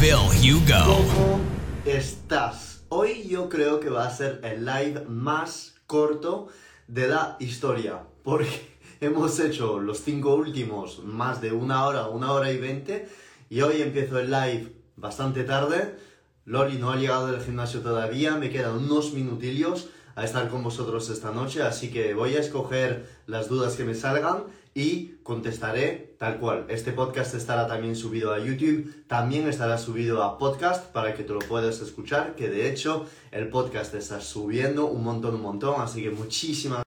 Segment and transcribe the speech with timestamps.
[0.00, 0.84] Phil Hugo.
[0.86, 1.40] ¿Cómo
[1.84, 2.84] estás?
[2.88, 6.46] Hoy yo creo que va a ser el live más corto
[6.86, 12.52] de la historia, porque hemos hecho los cinco últimos más de una hora, una hora
[12.52, 13.08] y veinte,
[13.50, 15.98] y hoy empiezo el live bastante tarde.
[16.44, 21.10] Lori no ha llegado del gimnasio todavía, me quedan unos minutillos a estar con vosotros
[21.10, 24.44] esta noche, así que voy a escoger las dudas que me salgan
[24.78, 26.66] y contestaré tal cual.
[26.68, 31.32] Este podcast estará también subido a YouTube, también estará subido a podcast para que te
[31.32, 36.04] lo puedas escuchar, que de hecho el podcast está subiendo un montón, un montón, así
[36.04, 36.84] que muchísimas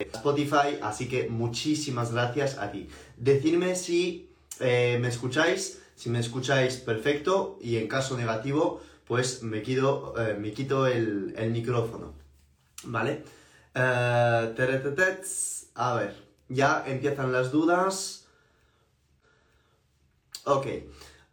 [0.00, 2.88] Spotify, así que muchísimas gracias a ti.
[3.18, 9.60] Decidme si eh, me escucháis, si me escucháis perfecto y en caso negativo, pues me
[9.60, 12.14] quito, eh, me quito el, el micrófono.
[12.84, 13.24] ¿Vale?
[13.74, 16.14] Teretetets, a ver,
[16.48, 18.26] ya empiezan las dudas.
[20.44, 20.66] Ok.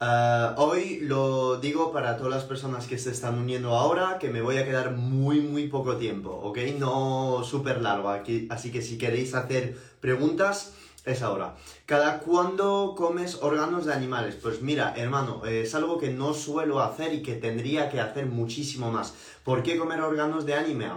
[0.01, 4.41] eh, hoy lo digo para todas las personas que se están uniendo ahora, que me
[4.41, 6.57] voy a quedar muy, muy poco tiempo, ¿ok?
[6.77, 10.73] No súper largo, aquí, así que si queréis hacer preguntas,
[11.05, 11.55] es ahora.
[11.85, 14.35] ¿Cada cuándo comes órganos de animales?
[14.41, 18.25] Pues mira, hermano, eh, es algo que no suelo hacer y que tendría que hacer
[18.25, 19.13] muchísimo más.
[19.43, 20.55] ¿Por qué comer órganos de,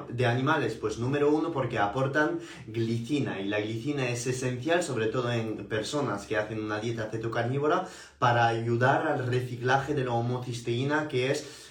[0.09, 0.75] de animales?
[0.75, 6.27] Pues número uno, porque aportan glicina y la glicina es esencial, sobre todo en personas
[6.27, 7.87] que hacen una dieta cetocarnívora,
[8.19, 11.68] para ayudar al reciclaje de la homocisteína, que es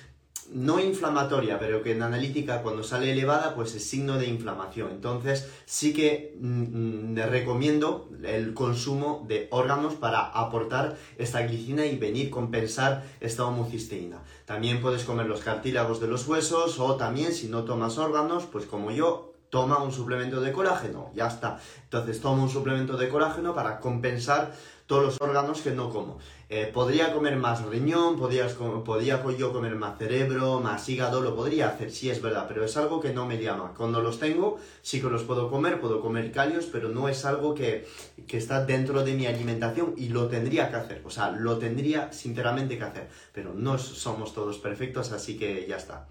[0.52, 4.92] no inflamatoria, pero que en analítica cuando sale elevada, pues es signo de inflamación.
[4.92, 11.98] Entonces, sí que mm, mm, recomiendo el consumo de órganos para aportar esta glicina y
[11.98, 14.24] venir compensar esta homocisteína.
[14.46, 18.66] También puedes comer los cartílagos de los huesos o también si no tomas órganos, pues
[18.66, 21.60] como yo, toma un suplemento de colágeno, ya está.
[21.84, 24.54] Entonces toma un suplemento de colágeno para compensar
[24.88, 26.18] todos los órganos que no como.
[26.50, 31.68] Eh, podría comer más riñón, podría co- yo comer más cerebro, más hígado, lo podría
[31.68, 33.74] hacer, sí es verdad, pero es algo que no me llama.
[33.76, 37.54] Cuando los tengo, sí que los puedo comer, puedo comer calios, pero no es algo
[37.54, 37.86] que,
[38.28, 42.14] que está dentro de mi alimentación y lo tendría que hacer, o sea, lo tendría
[42.14, 46.08] sinceramente que hacer, pero no somos todos perfectos, así que ya está.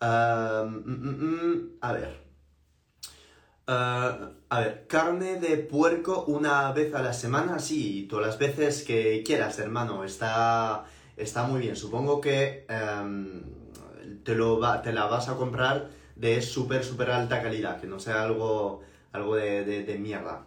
[0.00, 2.25] Mm, mm, mm, a ver.
[3.68, 8.84] Ah, a ver, carne de puerco una vez a la semana, sí, todas las veces
[8.84, 10.84] que quieras, hermano, está,
[11.16, 11.74] está muy bien.
[11.74, 13.42] Supongo que em,
[14.22, 18.22] te, lo te la vas a comprar de súper, súper alta calidad, que no sea
[18.22, 18.82] algo,
[19.12, 20.46] algo de, de- de mierda.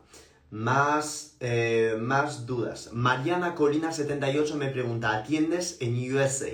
[0.51, 2.89] Más, eh, más dudas.
[2.93, 6.47] Mariana Colina78 me pregunta, ¿atiendes en USA?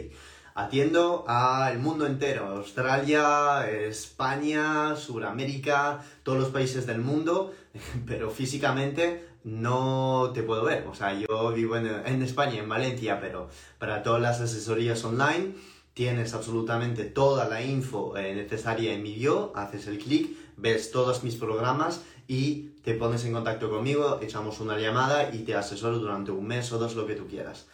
[0.58, 7.54] Atiendo al mundo entero, Australia, España, Sudamérica, todos los países del mundo,
[8.08, 10.88] pero físicamente no te puedo ver.
[10.88, 13.50] O sea, yo vivo en, en España, en Valencia, pero
[13.80, 15.56] para todas las asesorías online
[15.94, 21.26] tienes absolutamente toda la info eh, necesaria en mi bio, haces el clic, ves todos
[21.26, 26.32] mis programas y te pones en contacto conmigo, echamos una llamada y te asesoro durante
[26.32, 27.68] un mes o dos, lo que tú quieras.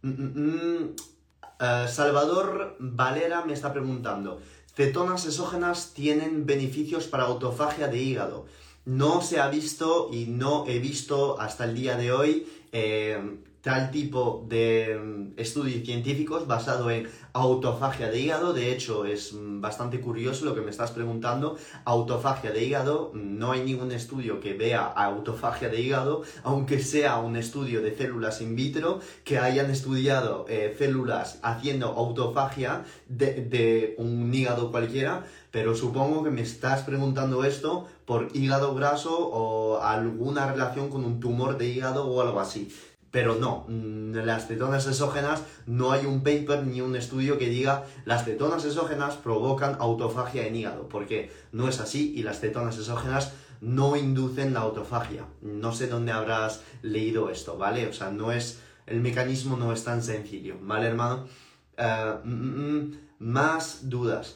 [0.00, 1.13] Mm, mm, mm.
[1.60, 4.40] Eh, Salvador Valera me está preguntando,
[4.74, 8.46] ¿cetonas exógenas tienen beneficios para autofagia de hígado?
[8.84, 13.90] No se ha visto y no he visto hasta el día de hoy eh, tal
[13.90, 18.52] tipo de mm, estudios científicos basado en autofagia de hígado.
[18.52, 21.56] De hecho, es mm, bastante curioso lo que me estás preguntando.
[21.86, 27.18] Autofagia de hígado, mm, no hay ningún estudio que vea autofagia de hígado, aunque sea
[27.18, 33.94] un estudio de células in vitro, que hayan estudiado eh, células haciendo autofagia de, de
[33.96, 40.52] un hígado cualquiera, pero supongo que me estás preguntando esto por hígado graso o alguna
[40.52, 42.68] relación con un tumor de hígado o algo así.
[43.14, 47.84] Pero no, mm, las cetonas exógenas no hay un paper ni un estudio que diga
[48.04, 53.32] las cetonas exógenas provocan autofagia en hígado, porque no es así y las cetonas exógenas
[53.60, 55.26] no inducen la autofagia.
[55.42, 57.86] No sé dónde habrás leído esto, ¿vale?
[57.86, 61.28] O sea, no es, el mecanismo no es tan sencillo, ¿vale, hermano?
[61.76, 64.34] Eh, mm, mm, más dudas.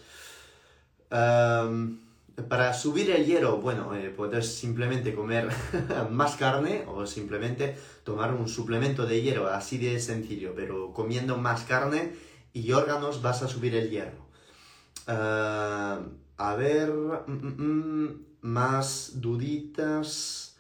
[1.10, 1.98] Em,
[2.48, 5.48] para subir el hierro, bueno, eh, puedes simplemente comer
[6.10, 11.64] más carne o simplemente tomar un suplemento de hierro, así de sencillo, pero comiendo más
[11.64, 12.12] carne
[12.52, 14.26] y órganos vas a subir el hierro.
[15.06, 16.00] Ah,
[16.36, 20.56] a ver, mm, mm, mm, más duditas.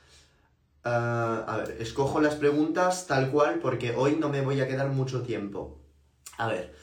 [0.84, 4.88] Ah, a ver, escojo las preguntas tal cual porque hoy no me voy a quedar
[4.88, 5.78] mucho tiempo.
[6.38, 6.74] A ver,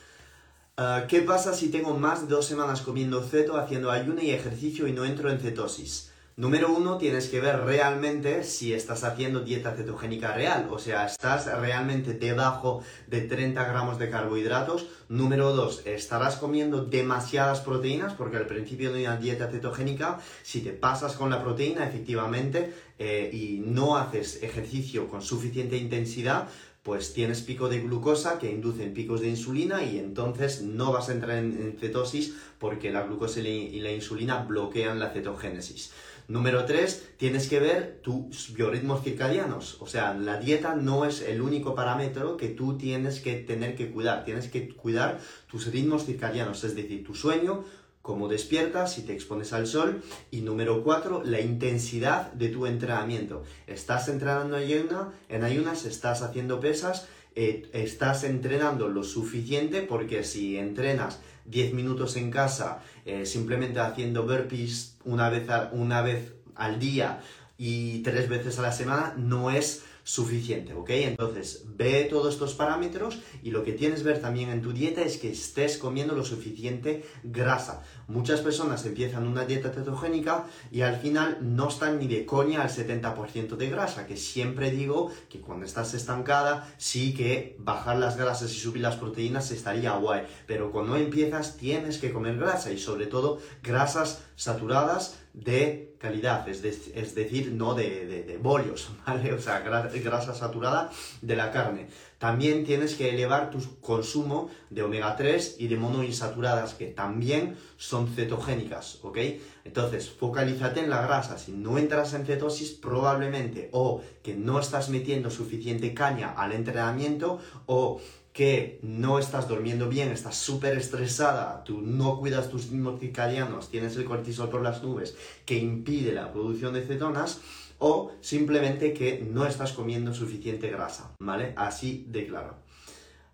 [0.77, 4.89] Ah, ¿Qué pasa si tengo más de dos semanas comiendo ceto, haciendo ayuno y ejercicio
[4.89, 6.11] y no entro en cetosis?
[6.35, 11.45] Número uno, tienes que ver realmente si estás haciendo dieta cetogénica real, o sea, estás
[11.45, 14.87] realmente debajo de 30 gramos de carbohidratos.
[15.07, 20.71] Número dos, estarás comiendo demasiadas proteínas, porque al principio de una dieta cetogénica, si te
[20.71, 26.49] pasas con la proteína, efectivamente, eh, y no haces ejercicio con suficiente intensidad,
[26.85, 31.13] pues tienes pico de glucosa que inducen picos de insulina y entonces no vas a
[31.13, 35.91] entrar en, cetosis porque la glucosa y la insulina bloquean la cetogénesis.
[36.27, 39.77] Número 3, tienes que ver tus biorritmos circadianos.
[39.79, 43.89] O sea, la dieta no es el único parámetro que tú tienes que tener que
[43.89, 44.23] cuidar.
[44.23, 47.63] Tienes que cuidar tus ritmos circadianos, es decir, tu sueño,
[48.05, 50.03] cómo despiertas, si te expones al sol.
[50.29, 53.41] Y número cuatro, la intensidad de tu entrenamiento.
[53.65, 61.19] Estás entrenando en ayunas, estás haciendo pesas, eh, estás entrenando lo suficiente porque si entrenas
[61.45, 67.21] 10 minutos en casa eh, simplemente haciendo burpees una vez, una vez al día
[67.57, 70.89] y tres veces a la semana, no es suficiente, ¿ok?
[70.91, 75.01] Entonces, ve todos estos parámetros y lo que tienes que ver también en tu dieta
[75.01, 77.83] es que estés comiendo lo suficiente grasa.
[78.07, 82.69] Muchas personas empiezan una dieta cetogénica y al final no están ni de coña al
[82.69, 88.51] 70% de grasa, que siempre digo que cuando estás estancada sí que bajar las grasas
[88.51, 93.07] y subir las proteínas estaría guay, pero cuando empiezas tienes que comer grasa y sobre
[93.07, 99.33] todo grasas saturadas de calidad, es, decir, no de, de, bollos, ¿vale?
[99.33, 100.91] O sea, grasa saturada
[101.21, 101.87] de la carne.
[102.25, 108.07] También tienes que elevar tu consumo de omega 3 y de monoinsaturadas, que también son
[108.07, 109.19] cetogénicas, ¿ok?
[109.63, 111.37] Entonces, focalízate en la grasa.
[111.37, 117.37] Si no entras en cetosis, probablemente o que no estás metiendo suficiente caña al entrenamiento
[117.67, 118.01] o
[118.35, 123.95] que no estás durmiendo bien, estás súper estresada, tú no cuidas tus ritmos circadianos, tienes
[123.95, 125.15] el cortisol por las nubes,
[125.45, 127.39] que impide la producción de cetonas,
[127.79, 131.53] o simplemente que no estás comiendo suficiente grasa, ¿vale?
[131.55, 132.57] Así de claro.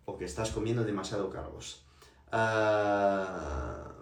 [0.06, 1.84] O que estás comiendo demasiado cargos.
[2.32, 3.96] Ah,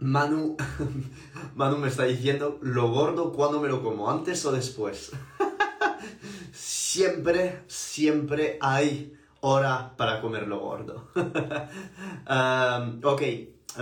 [0.00, 0.58] Manu,
[1.54, 4.10] Manu me está diciendo, lo gordo, ¿cuándo me lo como?
[4.10, 5.12] ¿Antes o después?
[6.52, 11.08] siempre, siempre hay hora para comerlo gordo.
[13.02, 13.22] ok,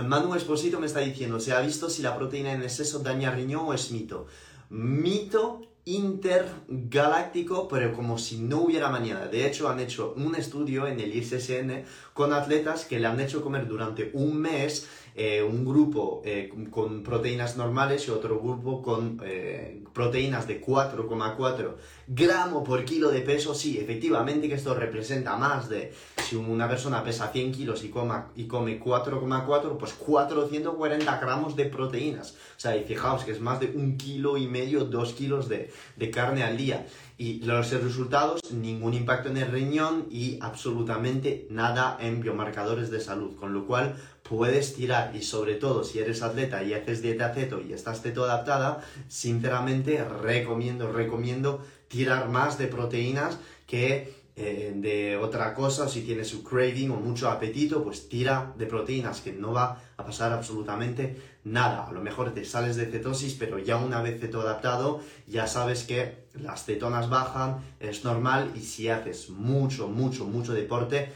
[0.03, 3.65] Manu Esposito me está diciendo, se ha visto si la proteína en exceso daña riñón
[3.67, 4.27] o es mito.
[4.69, 9.25] Mito intergaláctico, pero como si no hubiera mañana.
[9.25, 11.83] De hecho, han hecho un estudio en el ISSN
[12.13, 14.87] con atletas que le han hecho comer durante un mes
[15.21, 21.75] eh, un grupo eh, con proteínas normales y otro grupo con eh, proteínas de 4,4
[22.07, 25.93] gramos por kilo de peso, sí, efectivamente que esto representa más de
[26.23, 27.91] si una persona pesa 100 kilos y,
[28.35, 32.31] y come 4,4, pues 440 gramos de proteínas.
[32.31, 35.69] O sea, y fijaos que es más de un kilo y medio, dos kilos de,
[35.97, 36.87] de carne al día.
[37.21, 43.35] Y los resultados, ningún impacto en el riñón y absolutamente nada en biomarcadores de salud.
[43.35, 47.59] Con lo cual puedes tirar y sobre todo si eres atleta y haces dieta ceto
[47.59, 55.53] y estás ceto adaptada, sinceramente recomiendo, recomiendo tirar más de proteínas que eh, de otra
[55.53, 59.81] cosa, si tienes un craving o mucho apetito, pues tira de proteínas, que no va
[59.97, 61.85] a pasar absolutamente nada.
[61.85, 65.83] A lo mejor te sales de cetosis, pero ya una vez ceto adaptado, ya sabes
[65.83, 71.11] que las cetonas bajan, es normal, y si haces mucho, mucho, mucho deporte,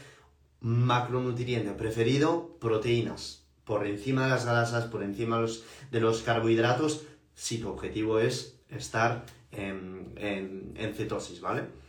[0.60, 3.46] macronutriente preferido, proteínas.
[3.64, 5.42] Por encima de las grasas, por encima
[5.90, 7.04] de los, carbohidratos,
[7.34, 11.83] si tu objetivo es estar en, en cetosis, ¿vale?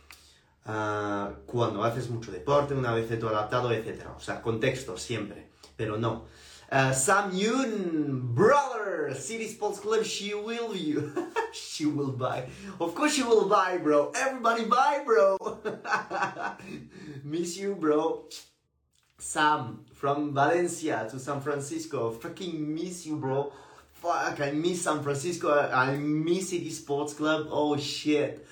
[0.66, 4.08] Ah, cuando haces mucho deporte, una vez ceto adaptado, etc.
[4.16, 6.24] O sea, contexto siempre, pero no.
[6.70, 11.12] Uh, Sam Yun, brother, City Sports Club, she will you.
[11.52, 12.48] she will buy.
[12.80, 14.10] Of course she will buy, bro.
[14.16, 15.38] Everybody buy, bro.
[17.24, 18.24] miss you, bro.
[19.18, 23.52] Sam, from Valencia to San Francisco, fucking miss you, bro.
[23.92, 25.48] Fuck, I miss San Francisco.
[25.52, 27.46] I miss City Sports Club.
[27.50, 28.44] Oh shit.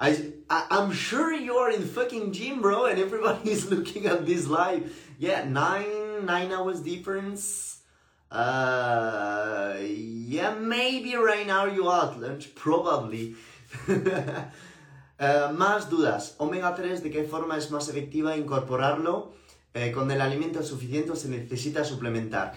[0.00, 4.94] I, I sure you're in fucking gym, bro, and everybody is looking at this live.
[5.18, 7.80] Yeah, nine nine hours difference.
[8.30, 13.34] Uh, yeah, maybe right now you at lunch, probably.
[15.20, 16.36] Uh, más dudas.
[16.38, 19.32] Omega 3, ¿de qué forma es más efectiva incorporarlo?
[19.74, 22.54] Eh, con el alimento suficiente se necesita suplementar.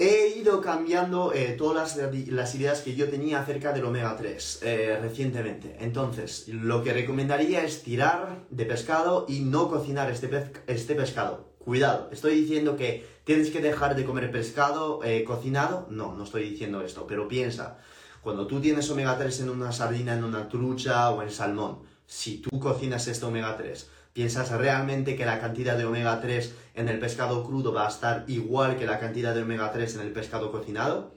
[0.00, 4.98] He ido cambiando eh, todas las, ideas que yo tenía acerca del omega 3 eh,
[5.02, 5.76] recientemente.
[5.80, 11.48] Entonces, lo que recomendaría es tirar de pescado y no cocinar este, este pescado.
[11.58, 15.88] Cuidado, estoy diciendo que tienes que dejar de comer pescado eh, cocinado.
[15.90, 17.78] No, no estoy diciendo esto, pero piensa,
[18.22, 22.38] cuando tú tienes omega 3 en una sardina, en una trucha o en salmón, si
[22.38, 26.98] tú cocinas este omega 3, ¿Piensas realmente que la cantidad de omega 3 en el
[26.98, 30.50] pescado crudo va a estar igual que la cantidad de omega 3 en el pescado
[30.50, 31.12] cocinado?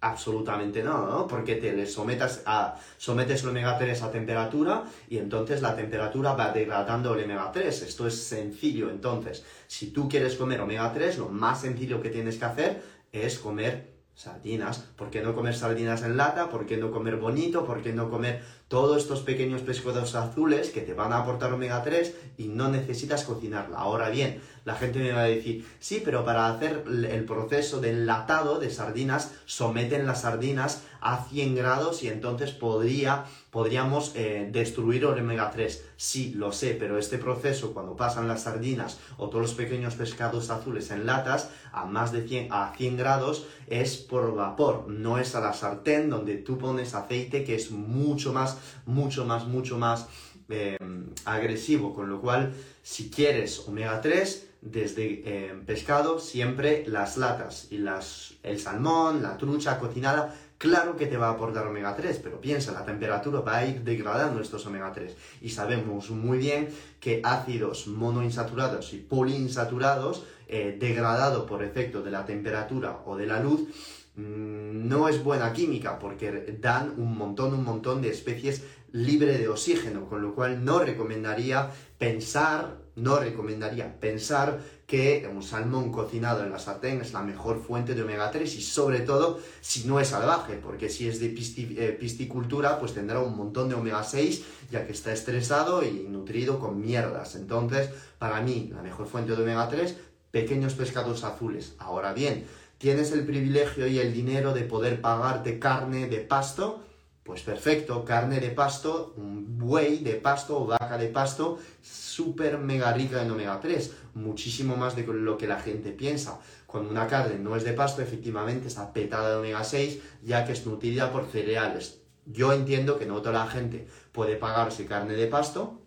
[0.00, 1.26] Absolutamente no, ¿no?
[1.26, 6.34] Porque te le sometas a, sometes el omega 3 a temperatura y entonces la temperatura
[6.34, 7.82] va degradando el omega 3.
[7.82, 8.90] Esto es sencillo.
[8.90, 13.38] Entonces, si tú quieres comer omega 3, lo más sencillo que tienes que hacer es
[13.38, 14.78] comer sardinas.
[14.96, 16.48] ¿Por qué no comer sardinas en lata?
[16.48, 17.64] ¿Por qué no comer bonito?
[17.64, 21.82] ¿Por qué no comer todos estos pequeños pescados azules que te van a aportar omega
[21.82, 23.78] 3 y no necesitas cocinarla?
[23.78, 27.90] Ahora bien, la gente me va a decir, sí, pero para hacer el proceso de
[27.90, 35.04] enlatado de sardinas, someten las sardinas a 100 grados y entonces podría, podríamos eh, destruir
[35.04, 35.84] el omega 3.
[35.96, 40.50] Sí, lo sé, pero este proceso, cuando pasan las sardinas o todos los pequeños pescados
[40.50, 45.36] azules en latas a más de 100, a 100 grados, es por vapor, no es
[45.36, 50.06] a la sartén donde tú pones aceite que es mucho más, mucho más, mucho más
[50.48, 50.78] eh,
[51.24, 57.78] agresivo, con lo cual si quieres omega 3, desde eh, pescado, siempre las latas y
[57.78, 62.40] las, el salmón, la trucha cocinada, claro que te va a aportar omega 3, pero
[62.40, 65.14] piensa, la temperatura va a ir degradando estos omega 3.
[65.42, 66.68] Y sabemos muy bien
[67.00, 73.40] que ácidos monoinsaturados y poliinsaturados, eh, degradados por efecto de la temperatura o de la
[73.40, 73.68] luz,
[74.16, 80.08] no es buena química porque dan un montón, un montón de especies libre de oxígeno,
[80.08, 86.58] con lo cual no recomendaría pensar, no recomendaría pensar que un salmón cocinado en la
[86.58, 90.54] sartén es la mejor fuente de omega 3 y sobre todo si no es salvaje,
[90.62, 94.92] porque si es de eh, piscicultura pues tendrá un montón de omega 6 ya que
[94.92, 97.34] está estresado y nutrido con mierdas.
[97.34, 99.94] Entonces, para mí, la mejor fuente de omega 3,
[100.30, 101.74] pequeños pescados azules.
[101.78, 102.46] Ahora bien,
[102.78, 106.82] tienes el privilegio y el dinero de poder pagarte carne de pasto,
[107.22, 112.92] pues perfecto, carne de pasto, un buey de pasto o vaca de pasto, súper mega
[112.92, 116.40] rica en omega 3, muchísimo más de lo que la gente piensa.
[116.66, 120.52] Cuando una carne no es de pasto, efectivamente está petada de omega 6, ya que
[120.52, 122.00] es nutrida por cereales.
[122.26, 125.80] Yo entiendo que no toda la gente puede pagarse carne de pasto,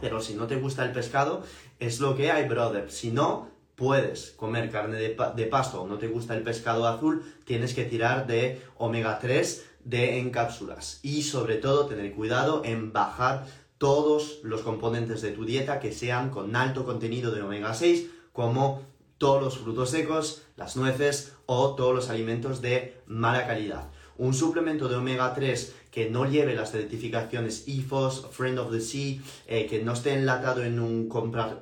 [0.00, 1.42] pero si no te gusta el pescado,
[1.78, 2.90] es lo que hay, brother.
[2.90, 7.24] Si no, puedes comer carne de, de pasto o no te gusta el pescado azul,
[7.44, 12.92] tienes que tirar de omega 3 de en cápsulas y sobre todo tener cuidado en
[12.92, 13.46] bajar
[13.78, 18.82] todos los componentes de tu dieta que sean con alto contenido de omega 6 como
[19.18, 23.90] todos los frutos secos, las nueces o todos los alimentos de mala calidad.
[24.16, 29.20] Un suplemento de omega 3 que no lleve las certificaciones IFOS, Friend of the Sea,
[29.46, 31.08] eh, que no esté enlatado en un,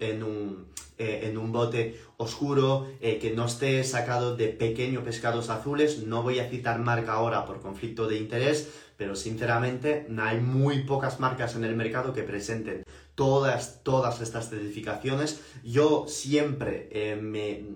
[0.01, 0.65] en un,
[0.97, 6.07] eh, en un bote oscuro, eh, que no esté sacado de pequeños pescados azules.
[6.07, 11.21] No voy a citar marca ahora por conflicto de interés, pero sinceramente hay muy pocas
[11.21, 12.85] marcas en el mercado que presenten
[13.15, 15.43] todas, todas estas certificaciones.
[15.63, 17.67] Yo siempre me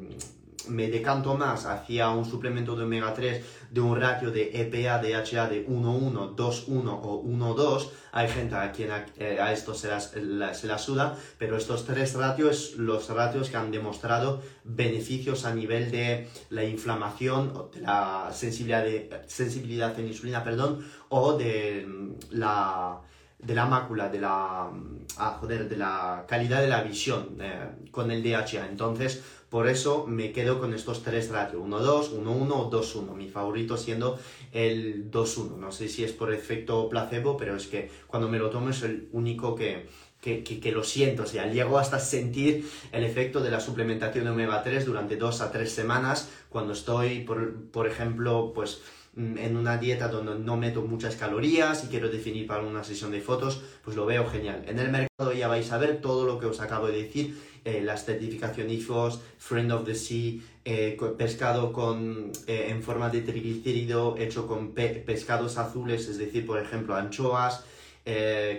[0.68, 5.49] me decanto más hacia un suplemento de omega 3 de un ratio de EPA, DHA
[5.49, 7.88] de 1,1, 2,1 o 1,2.
[8.12, 12.14] Hay gente a quien eh, a, esto se la, se la suda, pero estos tres
[12.14, 18.85] ratios, los ratios que han demostrado beneficios a nivel de la inflamación, de la sensibilidad,
[18.85, 23.00] de, sensibilidad en insulina, perdón, o de mm, la
[23.38, 27.70] de la mácula, de la, mm, ah, joder, de la calidad de la visión eh,
[27.90, 28.66] con el DHA.
[28.68, 33.15] Entonces, por eso me quedo con estos tres ratios, 1-2, 1-1 o 2-1.
[33.15, 34.19] Mi favorito siendo
[34.53, 35.57] el 2-1.
[35.57, 38.83] No sé si es por efecto placebo, pero es que cuando me lo tomo es
[38.83, 39.88] el único que,
[40.21, 44.62] que, lo siento, o sea, llego hasta sentir el efecto de la suplementación de omega
[44.62, 48.81] 3 durante dos a tres semanas, cuando estoy, por, por ejemplo, pues
[49.17, 53.11] Mm, en una dieta donde no meto muchas calorías y quiero definir para una sesión
[53.11, 54.62] de fotos, pues lo veo genial.
[54.67, 57.35] En el mercado ya vais a ver todo lo que os acabo de decir,
[57.66, 63.23] eh, la certificación IFOS, Friend of the Sea, eh, pescado con, eh, en forma de
[63.23, 67.64] triglicérido hecho con pescados azules, es decir, por ejemplo, anchoas,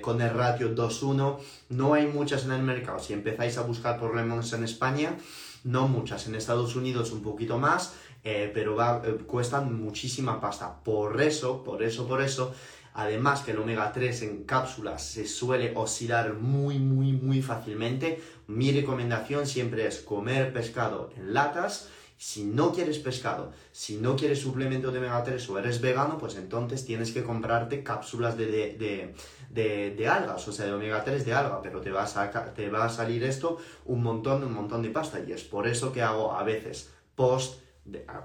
[0.02, 1.40] con el ratio 2-1.
[1.70, 3.00] No hay muchas en el mercado.
[3.00, 5.16] Si empezáis a buscar por lemons en España,
[5.64, 6.28] no muchas.
[6.28, 10.84] En Estados Unidos un poquito más, pero va, cuestan muchísima pasta.
[10.84, 12.54] Por eso, por eso, por eso,
[12.98, 18.72] además que el omega 3 en cápsulas se suele oxidar muy, muy, muy fácilmente, mi
[18.72, 21.90] recomendación siempre es comer pescado en latas.
[22.18, 26.38] Si no quieres pescado, si no quieres suplemento de omega 3 o eres vegano, pues
[26.38, 29.14] entonces tienes que comprarte cápsulas de,
[29.52, 32.86] de, algas, o sea, de omega 3 de alga, pero te va, a te va
[32.86, 35.20] a salir esto un montón, un montón de pasta.
[35.20, 37.62] Y es por eso que hago a veces post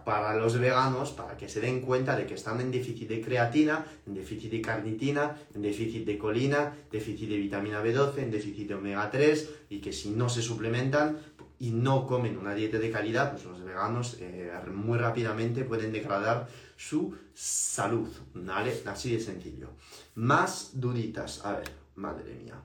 [0.04, 3.84] para los veganos, para que se den cuenta de que están en déficit de creatina,
[4.06, 8.74] en déficit de carnitina, en déficit de colina, déficit de vitamina B12, en déficit de
[8.74, 11.18] omega 3 y que si no se suplementan,
[11.62, 16.48] y no comen una dieta de calidad, pues los veganos eh, muy rápidamente pueden degradar
[16.76, 18.82] su salud, ¿vale?
[18.84, 19.68] Así de sencillo.
[20.16, 22.60] Más duditas, a ver, madre mía.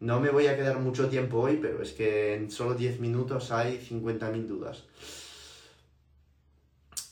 [0.00, 3.52] No me voy a quedar mucho tiempo hoy, pero es que en solo 10 minutos
[3.52, 4.84] hay 50.000 dudas.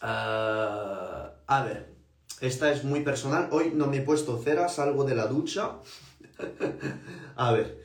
[0.00, 1.94] Ah, a ver,
[2.40, 3.48] esta es muy personal.
[3.50, 5.78] Hoy no me he puesto cera, salgo de la ducha.
[7.36, 7.78] a ver,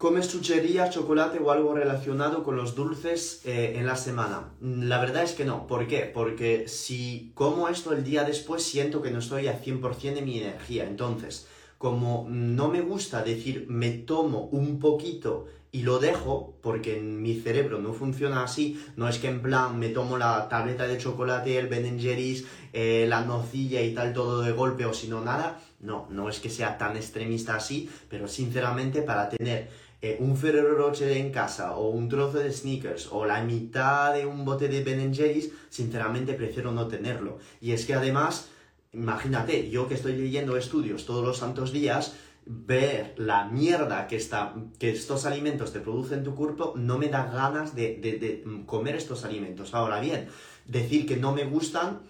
[0.00, 4.54] ¿Comes chuchería, chocolate o algo relacionado con los dulces eh, en la semana?
[4.62, 5.66] La verdad es que no.
[5.66, 6.10] ¿Por qué?
[6.14, 10.38] Porque si como esto el día después siento que no estoy a 100% de mi
[10.38, 10.86] energía.
[10.86, 11.48] Entonces,
[11.80, 17.40] como no me gusta decir me tomo un poquito y lo dejo, porque en mi
[17.40, 21.58] cerebro no funciona así, no es que en plan me tomo la tableta de chocolate,
[21.58, 22.44] el Ben Jerry's,
[22.74, 26.38] eh, la nocilla y tal todo de golpe o si no nada, no, no es
[26.38, 29.70] que sea tan extremista así, pero sinceramente para tener
[30.02, 34.26] eh, un Ferrero Rocher en casa o un trozo de sneakers o la mitad de
[34.26, 37.38] un bote de Ben Jerry's, sinceramente prefiero no tenerlo.
[37.58, 38.50] Y es que además,
[38.92, 42.16] imagínate, yo que estoy leyendo estudios todos los santos días,
[42.46, 47.08] ver la mierda que, está, que estos alimentos te producen en tu cuerpo, no me
[47.08, 49.74] da ganas de, comer estos alimentos.
[49.74, 50.28] Ahora bien,
[50.66, 52.00] decir que no me gustan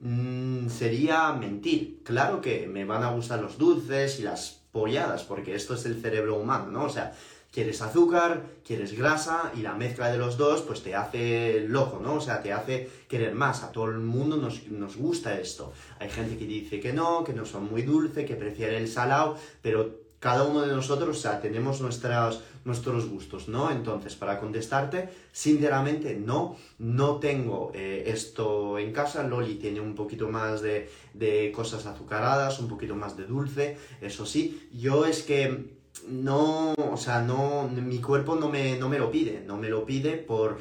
[0.00, 2.02] mm, sería mentir.
[2.04, 6.00] Claro que me van a gustar los dulces y las polladas, porque esto es el
[6.00, 6.84] cerebro humano, ¿no?
[6.84, 7.14] O sea,
[7.52, 12.14] quieres azúcar, quieres grasa y la mezcla de los dos pues te hace loco, ¿no?
[12.14, 13.62] O sea, te hace querer más.
[13.62, 15.72] A todo el mundo nos, nos gusta esto.
[15.98, 19.36] Hay gente que dice que no, que no son muy dulce, que prefiere el salado,
[19.62, 23.70] pero cada uno de nosotros, o sea, tenemos nuestras, nuestros gustos, ¿no?
[23.70, 29.22] Entonces, para contestarte, sinceramente, no, no tengo eh, esto en casa.
[29.22, 34.26] Loli tiene un poquito más de, de cosas azucaradas, un poquito más de dulce, eso
[34.26, 34.68] sí.
[34.72, 39.42] Yo es que no, o sea, no, mi cuerpo no me, no me lo pide,
[39.46, 40.58] no me lo pide por,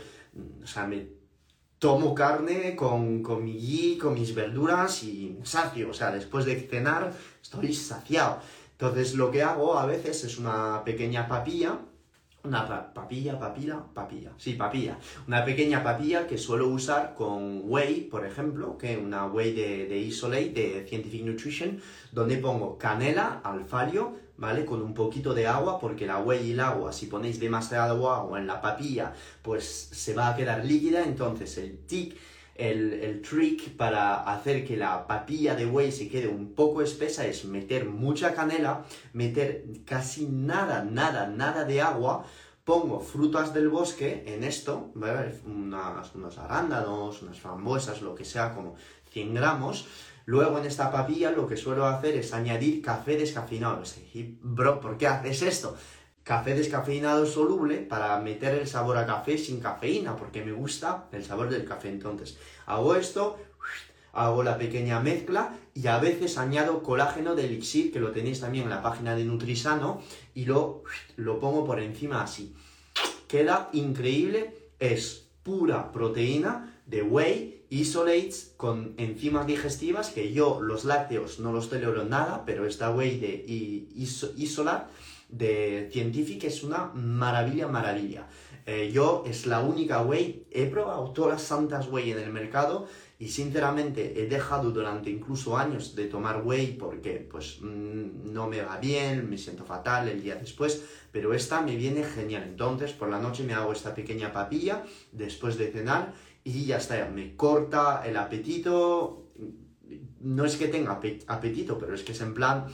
[0.63, 1.08] o sea, me
[1.80, 6.60] tomo carne con, con mi ghee, con mis verduras y sacio, o sea, después de
[6.62, 8.39] cenar estoy saciado.
[8.71, 11.80] Entonces lo que hago a veces es una pequeña papilla,
[12.43, 14.97] una papilla, papilla, papilla, sí, papilla,
[15.28, 19.97] una pequeña papilla que suelo usar con whey, por ejemplo, que una whey de, de
[19.97, 21.80] Isolate, de Scientific Nutrition,
[22.12, 24.65] donde pongo canela, alfalio, ¿vale?
[24.65, 28.39] Con un poquito de agua, porque la whey y el agua, si ponéis demasiado agua
[28.39, 32.15] en la papilla, pues se va a quedar líquida, entonces el tic
[32.58, 37.45] el, trick para hacer que la papilla de whey se quede un poco espesa es
[37.45, 42.26] meter mucha canela, meter casi nada, nada, nada de agua,
[42.63, 48.76] pongo frutas del bosque en esto, unas, unos arándanos, unas frambuesas, lo que sea, como
[49.12, 49.88] 100 gramos.
[50.28, 53.82] Luego en esta papilla lo que suelo hacer es añadir café descafeinado.
[54.13, 55.78] Y, bro, ¿por qué haces esto?
[56.28, 61.24] café descafeinado soluble para meter el sabor a café sin cafeína, porque me gusta el
[61.24, 61.88] sabor del café.
[61.88, 63.38] Entonces, hago esto,
[64.12, 68.66] hago la pequeña mezcla y a veces añado colágeno de elixir, que lo tenéis también
[68.66, 70.02] en la página de Nutrisano,
[70.36, 70.84] y lo,
[71.16, 72.54] lo pongo por encima así.
[73.30, 81.39] Queda increíble, es pura proteína de whey, isolates con enzimas digestivas, que yo los lácteos
[81.39, 84.89] no los tolero nada, pero esta whey de isolat
[85.30, 88.27] de científica es una maravilla, maravilla.
[88.65, 92.88] Eh, yo es la única whey, he probado todas las santas whey en el mercado
[93.17, 98.62] y sinceramente he dejado durante incluso años de tomar whey porque pues mm, no me
[98.62, 102.43] va bien, me siento fatal el día después, pero esta me viene genial.
[102.43, 106.13] Entonces por la noche me hago esta pequeña papilla después de cenar
[106.47, 109.25] y ya está, me corta el apetito.
[110.21, 112.65] No es que tenga apetito, pero es que es en plan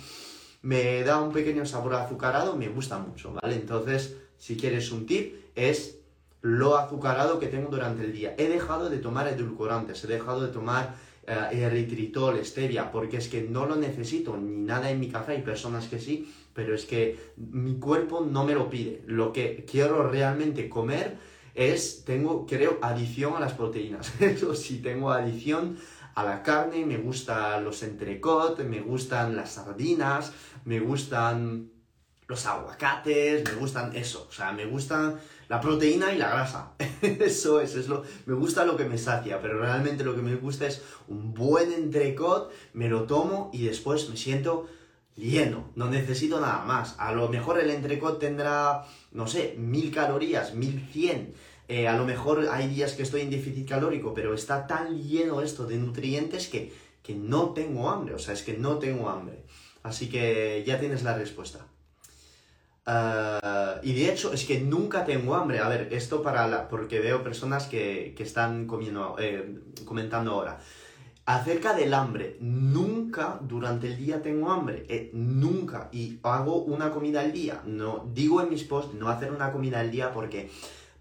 [0.64, 3.56] me da un pequeño sabor azucarado, me gusta mucho, ¿vale?
[3.56, 6.00] Entonces, si quieres un tip, es
[6.42, 8.34] lo azucarado que tengo durante el día.
[8.38, 10.96] He dejado de tomar edulcorantes, he dejado de tomar
[11.28, 15.42] eh, eritritol, stevia, porque es que no lo necesito, ni nada en mi café, hay
[15.42, 19.04] personas que sí, pero es que mi cuerpo no me lo pide.
[19.06, 21.18] Lo que quiero realmente comer
[21.54, 24.12] es, tengo, creo, adición a las proteínas.
[24.20, 25.78] Eso sí, tengo adición
[26.16, 30.32] a la carne, me gustan los entrecot, me gustan las sardinas,
[30.66, 31.72] me gustan
[32.28, 36.72] los aguacates, me gustan eso, o sea, me gustan la proteína y la grasa.
[37.02, 40.36] eso es, es lo, me gusta lo que me sacia, pero realmente lo que me
[40.36, 44.68] gusta es un buen entrecot, me lo tomo y después me siento
[45.16, 46.96] lleno, no necesito nada más.
[46.98, 51.34] A lo mejor el entrecot tendrá, no sé, mil calorías, mil cien.
[51.68, 55.42] Eh, a lo mejor hay días que estoy en déficit calórico, pero está tan lleno
[55.42, 59.46] esto de nutrientes que, que no tengo hambre, o sea, es que no tengo hambre.
[59.82, 61.68] Así que ya tienes la respuesta.
[62.86, 65.60] Ah, y de hecho es que nunca tengo hambre.
[65.60, 70.60] A ver, esto para la, porque veo personas que, que están comiendo, eh, comentando ahora.
[71.26, 77.22] Acerca del hambre, nunca durante el día tengo hambre, eh, nunca, y hago una comida
[77.22, 77.62] al día.
[77.66, 80.50] No, digo en mis posts no hacer una comida al día porque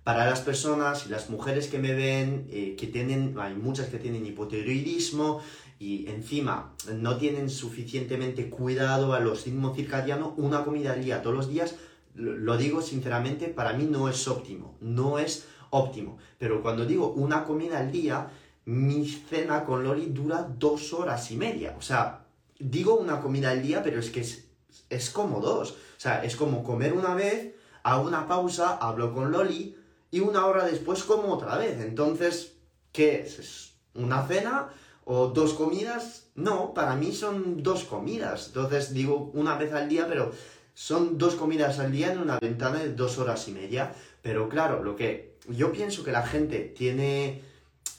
[0.05, 3.99] para las personas y las mujeres que me ven, eh, que tienen, hay muchas que
[3.99, 5.41] tienen hipotiroidismo
[5.81, 11.35] y encima no tienen suficientemente cuidado a los ritmos circadianos, una comida al día todos
[11.35, 11.75] los días,
[12.15, 16.19] lo digo sinceramente, para mí no es óptimo, no es óptimo.
[16.39, 18.31] Pero cuando digo una comida al día,
[18.65, 21.75] mi cena con Loli dura dos horas y media.
[21.79, 22.25] O sea,
[22.59, 25.73] digo una comida al día, pero es que es, como dos.
[25.73, 29.77] O sea, es como comer una vez, hago una pausa, hablo con Loli
[30.11, 31.81] y una hora después como otra vez.
[31.81, 32.55] Entonces,
[32.93, 33.39] ¿qué es?
[33.39, 34.69] ¿Es una cena
[35.05, 36.29] o dos comidas?
[36.35, 38.49] No, para mí son dos comidas.
[38.49, 40.33] Entonces digo una vez al día, pero
[40.75, 43.93] son dos comidas al día en una ventana de dos horas y media.
[44.23, 47.43] Pero claro, lo que yo pienso que la gente tiene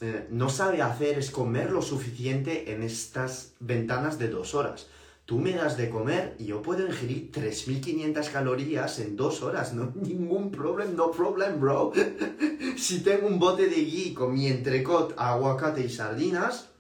[0.02, 4.88] eh, no sabe hacer es comer lo suficiente en estas ventanas de dos horas.
[5.26, 9.74] Tú me das de comer y yo puedo ingerir 3.500 calorías en dos horas.
[9.74, 11.94] No ningún problema, no problem, bro.
[12.78, 16.73] si tengo un bote de ghee con mi entrecot, aguacate y sardinas,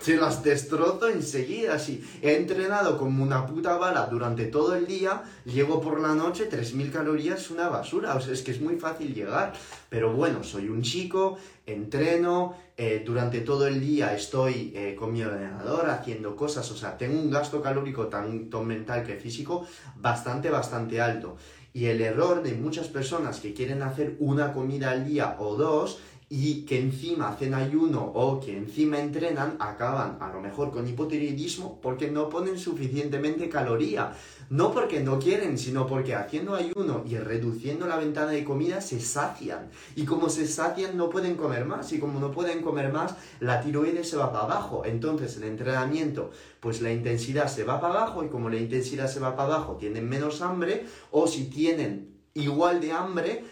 [0.00, 1.78] se las destrozo enseguida.
[1.78, 6.48] Si he entrenado como una puta bala durante todo el día, llego por la noche,
[6.48, 8.14] 3.000 calorías, una basura.
[8.14, 9.52] O sea, es que es muy fácil llegar.
[9.88, 15.22] Pero bueno, soy un chico, entreno, eh, durante todo el día estoy eh, con mi
[15.22, 16.70] ordenador haciendo cosas.
[16.70, 21.36] O sea, tengo un gasto calórico tanto mental que físico bastante, bastante alto.
[21.72, 25.98] Y el error de muchas personas que quieren hacer una comida al día o dos
[26.28, 31.80] y que encima hacen ayuno o que encima entrenan, acaban a lo mejor con hipotiroidismo
[31.80, 34.12] porque no ponen suficientemente caloría.
[34.50, 39.00] No porque no quieren, sino porque haciendo ayuno y reduciendo la ventana de comida se
[39.00, 39.70] sacian.
[39.94, 41.92] Y como se sacian no pueden comer más.
[41.92, 44.84] Y como no pueden comer más, la tiroides se va para abajo.
[44.84, 49.20] Entonces el entrenamiento, pues la intensidad se va para abajo y como la intensidad se
[49.20, 53.44] va para abajo, tienen menos hambre o si tienen igual de hambre,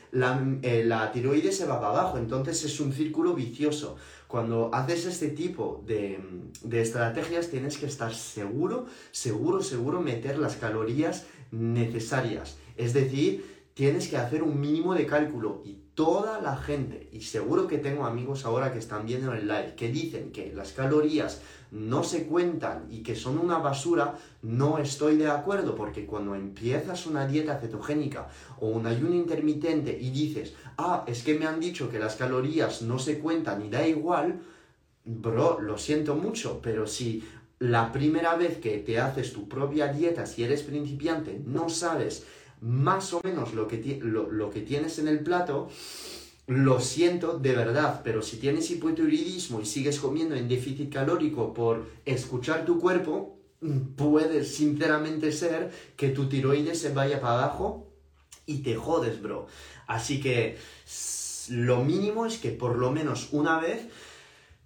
[0.62, 2.18] eh, la, tiroides se va para abajo.
[2.18, 3.96] Entonces es un círculo vicioso.
[4.28, 6.20] Cuando haces este tipo de,
[6.62, 12.56] de, estrategias tienes que estar seguro, seguro, seguro meter las calorías necesarias.
[12.76, 13.44] Es decir,
[13.74, 15.62] tienes que hacer un mínimo de cálculo
[15.94, 19.88] toda la gente, y seguro que tengo amigos ahora que están viendo el live, que
[19.88, 25.28] dicen que las calorías no se cuentan y que son una basura, no estoy de
[25.28, 28.28] acuerdo, porque cuando empiezas una dieta cetogénica
[28.60, 32.82] o un ayuno intermitente y dices, ah, es que me han dicho que las calorías
[32.82, 34.40] no se cuentan y da igual,
[35.04, 37.24] bro, lo siento mucho, pero si
[37.60, 42.26] la primera vez que te haces tu propia dieta, si eres principiante, no sabes
[42.64, 45.68] más o menos lo que, lo, que tienes en el plato,
[46.46, 51.84] lo siento de verdad, pero si tienes hipotiroidismo y sigues comiendo en déficit calórico por
[52.06, 53.36] escuchar tu cuerpo,
[53.96, 57.86] puede sinceramente ser que tu tiroides se vaya para abajo
[58.46, 59.46] y te jodes, bro.
[59.86, 60.56] Así que
[61.50, 63.88] lo mínimo es que por lo menos una vez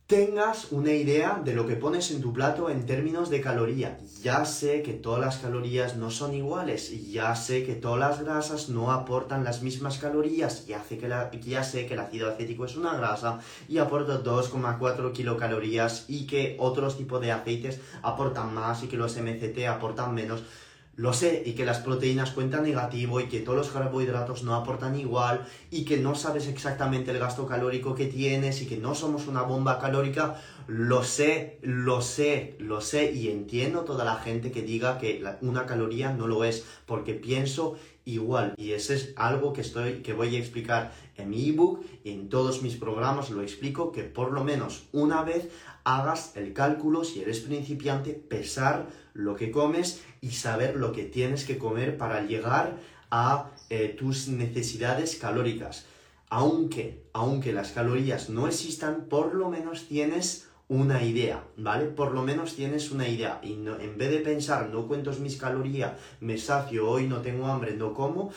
[0.09, 3.99] tengas una idea de lo que pones en tu plato en términos de caloría.
[4.23, 8.71] Ya sé que todas las calorías no son iguales, ya sé que todas las grasas
[8.71, 11.11] no aportan las mismas calorías, ya sé que,
[11.42, 16.57] ya sé que el ácido acético es una grasa y aporta 2,4 kilocalorías y que
[16.59, 20.42] otros tipos de aceites aportan más y que los MCT aportan menos.
[20.99, 24.99] Lo sé, y que las proteínas cuentan negativo, y que todos los carbohidratos no aportan
[24.99, 29.29] igual, y que no sabes exactamente el gasto calórico que tienes, y que no somos
[29.29, 30.43] una bomba calórica.
[30.67, 35.67] Lo sé, lo sé, lo sé, y entiendo toda la gente que diga que una
[35.67, 38.55] caloría no lo es, porque pienso igual.
[38.57, 42.29] Y eso es algo que, estoy, que voy a explicar en mi ebook y en
[42.29, 45.49] todos mis programas lo explico, que por lo menos una vez
[45.85, 51.45] hagas el cálculo, si eres principiante, pesar lo que comes y saber lo que tienes
[51.45, 52.77] que comer para llegar
[53.11, 55.87] a eh, tus necesidades calóricas.
[56.31, 61.87] aunque, aunque las calorías no existan, por lo menos tienes una idea, ¿vale?
[61.87, 63.41] Por lo menos tienes una idea.
[63.43, 67.75] Y en vez de pensar, no cuento mis calorías, me sacio, hoy no tengo hambre,
[67.75, 68.31] no como,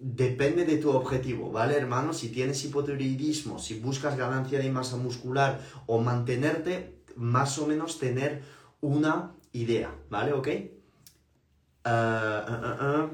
[0.00, 2.12] depende de tu objetivo, ¿vale, hermano?
[2.12, 8.42] Si tienes hipotiroidismo, si buscas ganancia de masa muscular o mantenerte, más o menos tener
[8.80, 10.32] una idea, ¿vale?
[10.34, 10.48] ¿Ok?
[11.86, 13.08] Uh,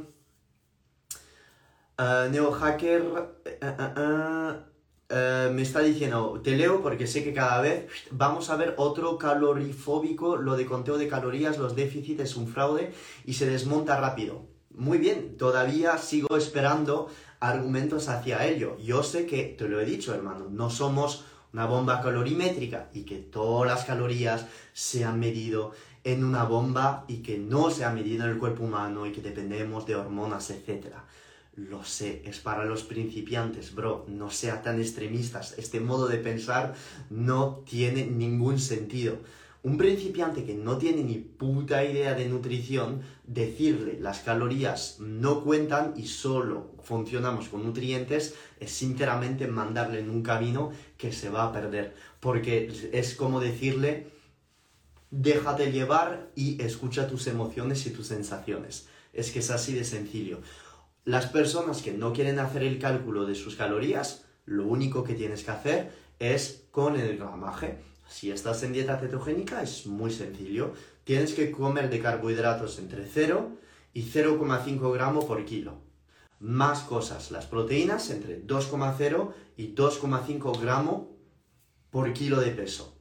[2.31, 3.03] NeoHacker
[5.53, 10.37] me está diciendo, te leo porque sé que cada vez vamos a ver otro calorifóbico,
[10.37, 12.93] lo de conteo de calorías, los déficits es un fraude
[13.25, 14.47] y se desmonta rápido.
[14.71, 17.09] Muy bien, todavía sigo esperando
[17.41, 18.79] argumentos hacia ello.
[18.79, 23.17] Yo sé que, te lo he dicho hermano, no somos una bomba calorimétrica y que
[23.17, 25.73] todas las calorías se han medido
[26.05, 29.21] en una bomba y que no se ha medido en el cuerpo humano y que
[29.21, 30.95] dependemos de hormonas, etc.
[31.57, 35.55] Lo sé, es para los principiantes, bro, no sea tan extremistas.
[35.59, 36.75] Este modo de pensar
[37.11, 39.19] no tiene ningún sentido.
[39.63, 45.93] Un principiante que no tiene ni puta idea de nutrición, decirle las calorías no cuentan
[45.99, 51.53] y solo funcionamos con nutrientes es sinceramente mandarle en un camino que se va a
[51.53, 51.95] perder.
[52.21, 54.07] Porque es como decirle,
[55.11, 58.89] déjate llevar y escucha tus emociones y tus sensaciones.
[59.13, 60.41] Es que es así de sencillo.
[61.05, 65.45] Las personas que no quieren hacer el cálculo de sus calorías, lo único que tienes
[65.45, 67.79] que hacer es con el gramaje.
[68.09, 70.75] Si estás en dieta cetogénica es muy sencillo.
[71.05, 73.57] Tienes que comer de carbohidratos entre 0
[73.95, 75.79] y 0,5 gramos por kilo.
[76.39, 81.09] Más cosas, las proteínas entre 2,0 y 2,5 gramos
[81.91, 83.00] por kilo de peso.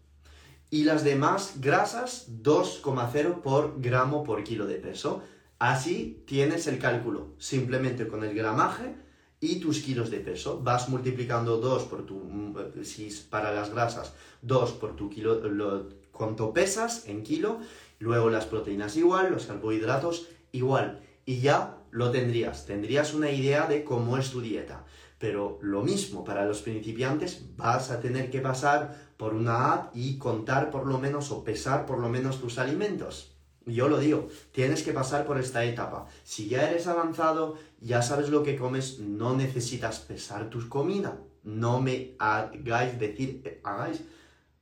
[0.70, 5.24] Y las demás grasas 2,0 por gramo por kilo de peso.
[5.58, 8.96] Así tienes el cálculo, simplemente con el gramaje
[9.40, 10.62] y tus kilos de peso.
[10.62, 15.90] Vas multiplicando 2 por tu, mm, si para las grasas, 2 por tu kilo, lo,
[16.12, 17.60] cuánto pesas en kilo,
[18.00, 21.02] luego las proteínas igual, los carbohidratos igual.
[21.26, 24.86] Y ya lo tendrías, tendrías una idea de cómo es tu dieta.
[25.20, 30.18] Pero lo mismo para los principiantes, vas a tener que pasar por una app y
[30.18, 33.36] contar por lo menos o pesar por lo menos tus alimentos.
[33.66, 36.08] Yo lo digo, tienes que pasar por esta etapa.
[36.24, 41.14] Si ya eres avanzado, ya sabes lo que comes, no necesitas pesar tus comidas.
[41.44, 44.02] No me hagáis decir, hagáis,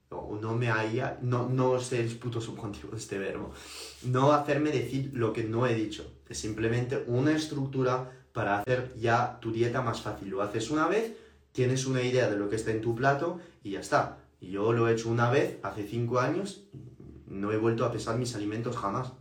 [0.10, 3.52] no, no me haya, no, no sé el puto subjuntivo de este verbo.
[4.04, 6.20] No hacerme decir lo que no he dicho.
[6.28, 10.30] Es simplemente una estructura para hacer ya tu dieta más fácil.
[10.30, 11.12] Lo haces una vez,
[11.54, 14.20] tienes una idea de lo que está en tu plato y ya está.
[14.40, 16.62] Yo lo he hecho una vez, hace cinco años,
[17.26, 19.14] no he vuelto a pesar mis alimentos jamás.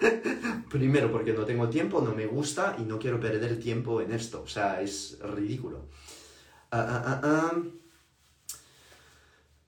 [0.70, 4.42] Primero porque no tengo tiempo, no me gusta y no quiero perder tiempo en esto.
[4.42, 5.86] O sea, es ridículo.
[6.70, 7.52] Ah, ah,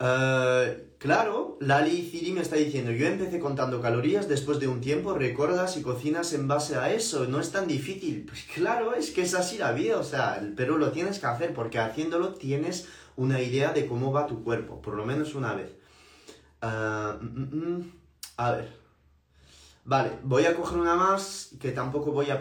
[0.02, 0.66] ah,
[0.98, 5.76] claro, Lali Ciri me está diciendo, yo empecé contando calorías, después de un tiempo recuerdas
[5.76, 8.26] y cocinas en base a eso, no es tan difícil.
[8.26, 11.54] Pues claro, es que es así la vida, o sea, pero lo tienes que hacer
[11.54, 15.70] porque haciéndolo tienes una idea de cómo va tu cuerpo, por lo menos una vez.
[16.60, 17.92] Ah, mm, mm, mm.
[18.36, 18.82] a ver.
[19.84, 22.38] Vale, voy a coger una más que tampoco voy a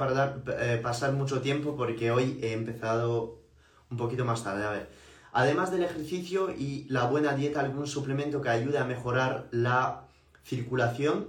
[0.60, 3.42] eh, pasar mucho tiempo porque hoy he empezado
[3.90, 4.64] un poquito más tarde.
[4.64, 4.90] A ver,
[5.32, 10.06] además del ejercicio y la buena dieta, ¿algún suplemento que ayude a mejorar la
[10.44, 11.28] circulación?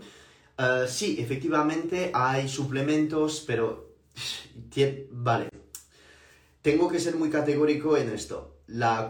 [0.58, 3.90] Ah, sí, efectivamente hay suplementos, pero...
[5.10, 5.48] Vale,
[6.62, 8.52] tengo que ser muy categórico en esto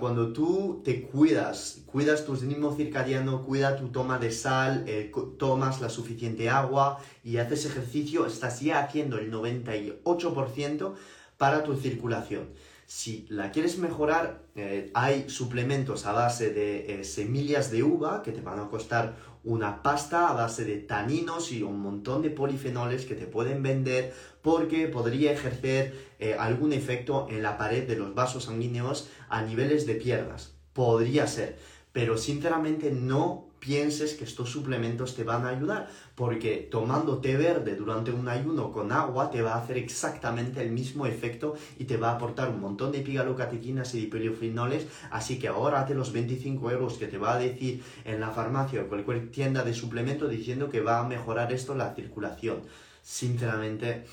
[0.01, 5.81] cuando tú te cuidas, cuidas tu ritmo circadiano, cuida tu toma de sal, eh, tomas
[5.81, 10.95] la suficiente agua y haces ejercicio, estás ya haciendo el 98%
[11.39, 12.49] para tu circulación.
[12.95, 18.33] Si la quieres mejorar, eh, hay suplementos a base de eh, semillas de uva que
[18.33, 23.07] te van a costar una pasta a base de taninos y un montón de polifenoles
[23.07, 28.15] que te pueden vender porque podría ejercer eh, algún efecto en la pared de los
[28.15, 30.55] vasos sanguíneos a niveles de piernas.
[30.75, 31.57] Podría ser,
[31.93, 37.77] pero sinceramente no pienses que estos suplementos te van a ayudar, porque tomando té verde
[37.77, 41.97] durante un ayuno con agua te va a hacer exactamente el mismo efecto y te
[41.97, 46.95] va a aportar un montón de epigalocatequinas y de así que ahórrate los 25 euros
[46.95, 50.81] que te va a decir en la farmacia o cualquier tienda de suplemento diciendo que
[50.81, 52.63] va a mejorar esto la circulación.
[53.01, 54.07] Sinceramente,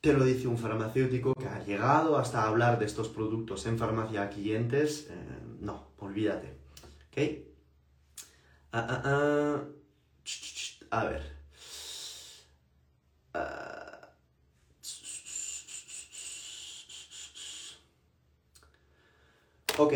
[0.00, 4.22] te lo dice un farmacéutico que ha llegado hasta hablar de estos productos en farmacia
[4.22, 5.08] a clientes.
[5.10, 5.14] Eh,
[5.60, 6.54] no, olvídate.
[7.10, 7.55] ¿Ok?
[8.72, 9.64] Ah, ah, ah.
[10.90, 11.36] A ver.
[19.78, 19.92] Ok,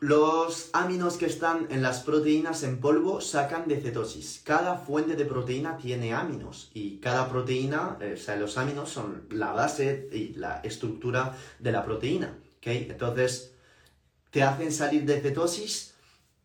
[0.00, 4.42] los aminos que están en las proteínas en polvo sacan de cetosis.
[4.44, 9.26] Cada fuente de proteína tiene aminos y cada proteína, eh, o sea, los aminos son
[9.30, 12.36] la base y la estructura de la proteína.
[12.58, 12.66] ¿ok?
[12.66, 13.54] Entonces,
[14.30, 15.91] ¿te hacen salir de cetosis?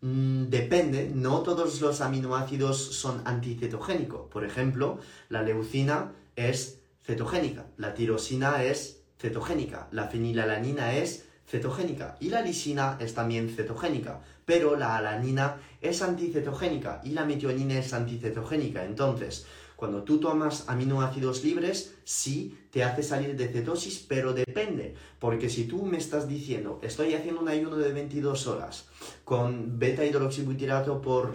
[0.01, 4.29] Mm, depende, no todos los aminoácidos son anticetogénicos.
[4.29, 12.29] Por ejemplo, la leucina es cetogénica, la tirosina es cetogénica, la fenilalanina es cetogénica y
[12.29, 18.85] la lisina es también cetogénica, pero la alanina es anticetogénica y la metionina es anticetogénica.
[18.85, 25.49] Entonces, cuando tú tomas aminoácidos libres, sí te hace salir de cetosis, pero depende, porque
[25.49, 28.87] si tú me estás diciendo, estoy haciendo un ayuno de 22 horas
[29.23, 31.31] con beta hidroxibutirato por,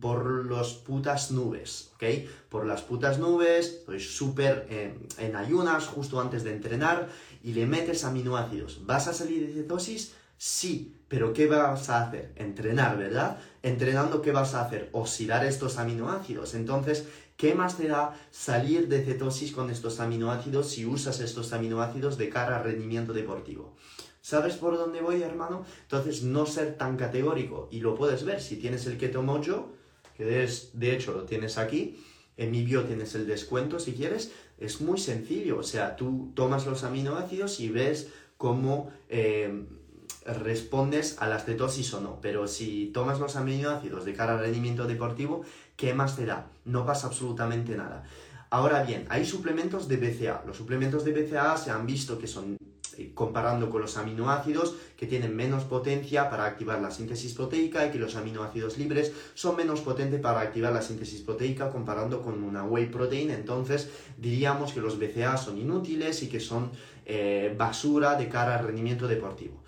[0.00, 2.04] por las putas nubes, ¿ok?
[2.48, 4.68] Por las putas nubes, súper
[5.18, 7.08] en ayunas justo antes de entrenar
[7.42, 10.14] y le metes aminoácidos, ¿vas a salir de cetosis?
[10.42, 12.32] Sí, pero ¿qué vas a hacer?
[12.34, 13.38] Entrenar, ¿verdad?
[13.62, 14.88] Entrenando, ¿qué vas a hacer?
[14.92, 16.54] Oscilar estos aminoácidos.
[16.54, 17.04] Entonces,
[17.36, 22.30] ¿qué más te da salir de cetosis con estos aminoácidos si usas estos aminoácidos de
[22.30, 23.76] cara a rendimiento deportivo?
[24.22, 25.66] ¿Sabes por dónde voy, hermano?
[25.82, 27.68] Entonces, no ser tan categórico.
[27.70, 29.74] Y lo puedes ver si tienes el Keto Mojo,
[30.16, 32.02] que es, de hecho lo tienes aquí.
[32.38, 34.32] En mi bio tienes el descuento si quieres.
[34.56, 35.58] Es muy sencillo.
[35.58, 39.66] O sea, tú tomas los aminoácidos y ves cómo eh,
[40.24, 42.20] respondes a la cetosis o no.
[42.20, 45.42] Pero si tomas los aminoácidos de cara al rendimiento deportivo,
[45.76, 46.48] ¿qué más te da?
[46.64, 48.04] No pasa absolutamente nada.
[48.50, 50.42] Ahora bien, hay suplementos de BCA.
[50.46, 52.56] Los suplementos de BCA se han visto que son
[52.98, 57.90] eh, comparando con los aminoácidos que tienen menos potencia para activar la síntesis proteica y
[57.92, 62.64] que los aminoácidos libres son menos potentes para activar la síntesis proteica comparando con una
[62.64, 63.30] whey protein.
[63.30, 66.72] Entonces diríamos que los BCA son inútiles y que son
[67.06, 69.59] eh, basura de cara al rendimiento deportivo.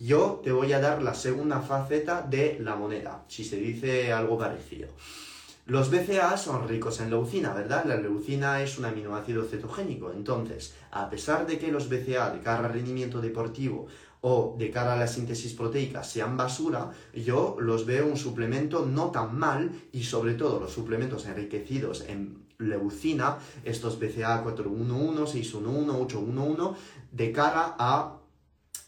[0.00, 4.38] Yo te voy a dar la segunda faceta de la moneda, si se dice algo
[4.38, 4.88] parecido.
[5.66, 7.84] Los BCA son ricos en leucina, ¿verdad?
[7.84, 10.10] La leucina es un aminoácido cetogénico.
[10.10, 13.88] Entonces, a pesar de que los BCA de cara al rendimiento deportivo
[14.22, 19.10] o de cara a la síntesis proteica sean basura, yo los veo un suplemento no
[19.10, 26.80] tan mal y sobre todo los suplementos enriquecidos en leucina, estos BCA 411, 611, 811,
[27.12, 28.19] de cara a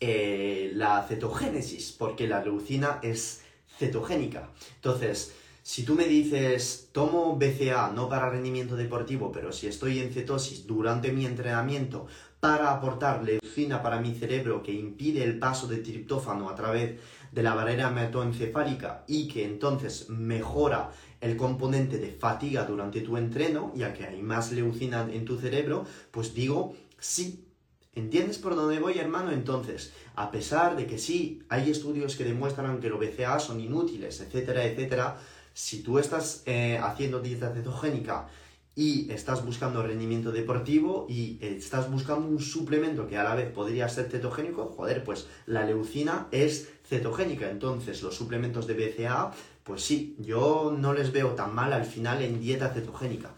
[0.04, 3.42] eh, la cetogénesis, porque la leucina es
[3.78, 4.50] cetogénica.
[4.74, 10.12] Entonces, si tú me dices, tomo BCA no para rendimiento deportivo, pero si estoy en
[10.12, 12.08] cetosis durante mi entrenamiento
[12.40, 16.98] para aportar leucina para mi cerebro que impide el paso de triptófano a través
[17.30, 23.72] de la barrera hematoencefálica y que entonces mejora el componente de fatiga durante tu entreno,
[23.76, 27.44] ya que hay más leucina en tu cerebro, pues digo sí,
[27.94, 29.32] ¿Entiendes por dónde voy, hermano?
[29.32, 34.18] Entonces, a pesar de que sí, hay estudios que demuestran que los BCA son inútiles,
[34.22, 35.18] etcétera, etcétera,
[35.52, 38.28] si tú estás eh, haciendo dieta cetogénica
[38.74, 43.90] y estás buscando rendimiento deportivo y estás buscando un suplemento que a la vez podría
[43.90, 47.50] ser cetogénico, joder, pues la leucina es cetogénica.
[47.50, 49.32] Entonces, los suplementos de BCA,
[49.64, 53.34] pues sí, yo no les veo tan mal al final en dieta cetogénica.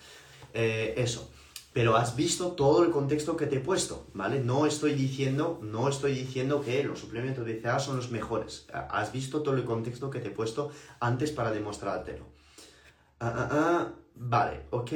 [0.52, 1.33] Eh, eso
[1.74, 4.38] pero has visto todo el contexto que te he puesto, ¿vale?
[4.38, 8.68] No estoy diciendo, no estoy diciendo que los suplementos de BCA son los mejores.
[8.72, 12.26] Has visto todo el contexto que te he puesto antes para demostrártelo.
[13.18, 13.92] Ah, ah, ah.
[14.14, 14.92] Vale, ok.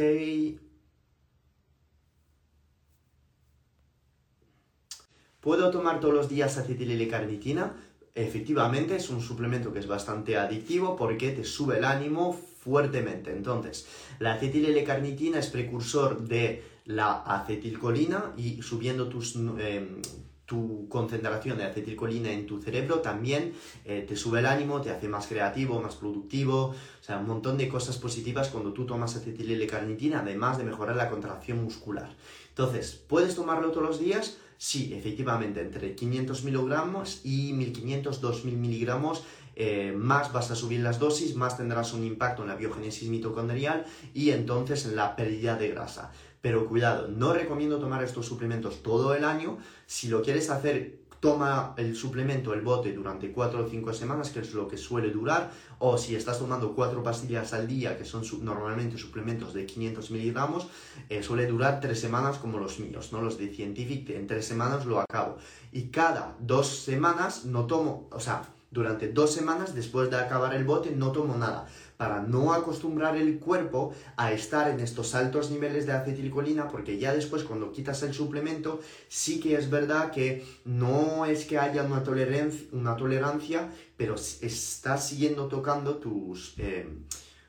[5.40, 7.74] ¿Puedo tomar todos los días acetililicarnitina?
[8.14, 12.38] Efectivamente, es un suplemento que es bastante adictivo porque te sube el ánimo
[12.68, 13.32] fuertemente.
[13.32, 13.86] Entonces,
[14.18, 20.02] la acetililicarnitina es precursor de la acetilcolina y subiendo tus, em,
[20.48, 23.52] tu concentración de acetilcolina en tu cerebro también
[23.84, 27.58] eh, te sube el ánimo, te hace más creativo, más productivo, o sea, un montón
[27.58, 32.16] de cosas positivas cuando tú tomas acetililicarnitina, además de mejorar la contracción muscular.
[32.48, 34.38] Entonces, ¿puedes tomarlo todos los días?
[34.56, 39.24] Sí, efectivamente, entre 500 miligramos y 1500, 2000 miligramos
[39.60, 43.84] eh, más vas a subir las dosis, más tendrás un impacto en la biogénesis mitocondrial
[44.14, 46.12] y entonces en la pérdida de grasa.
[46.40, 49.58] Pero cuidado, no recomiendo tomar estos suplementos todo el año.
[49.86, 54.40] Si lo quieres hacer, toma el suplemento, el bote, durante 4 o 5 semanas, que
[54.40, 55.50] es lo que suele durar.
[55.80, 60.68] O si estás tomando 4 pastillas al día, que son normalmente suplementos de 500 miligramos,
[61.08, 63.20] eh, suele durar 3 semanas como los míos, ¿no?
[63.20, 65.38] Los de Scientific, en 3 semanas lo acabo.
[65.72, 70.64] Y cada 2 semanas no tomo, o sea, Durante dos semanas después de acabar el
[70.64, 71.66] bote no tomo nada
[71.98, 77.12] para no acostumbrar el cuerpo a estar en estos altos niveles de acetilcolina, porque ya
[77.12, 82.02] después cuando quitas el suplemento, sí que es verdad que no es que haya una
[82.02, 83.68] tolerancia, una tolerancia
[83.98, 86.86] pero estás siguiendo tocando tus, eh,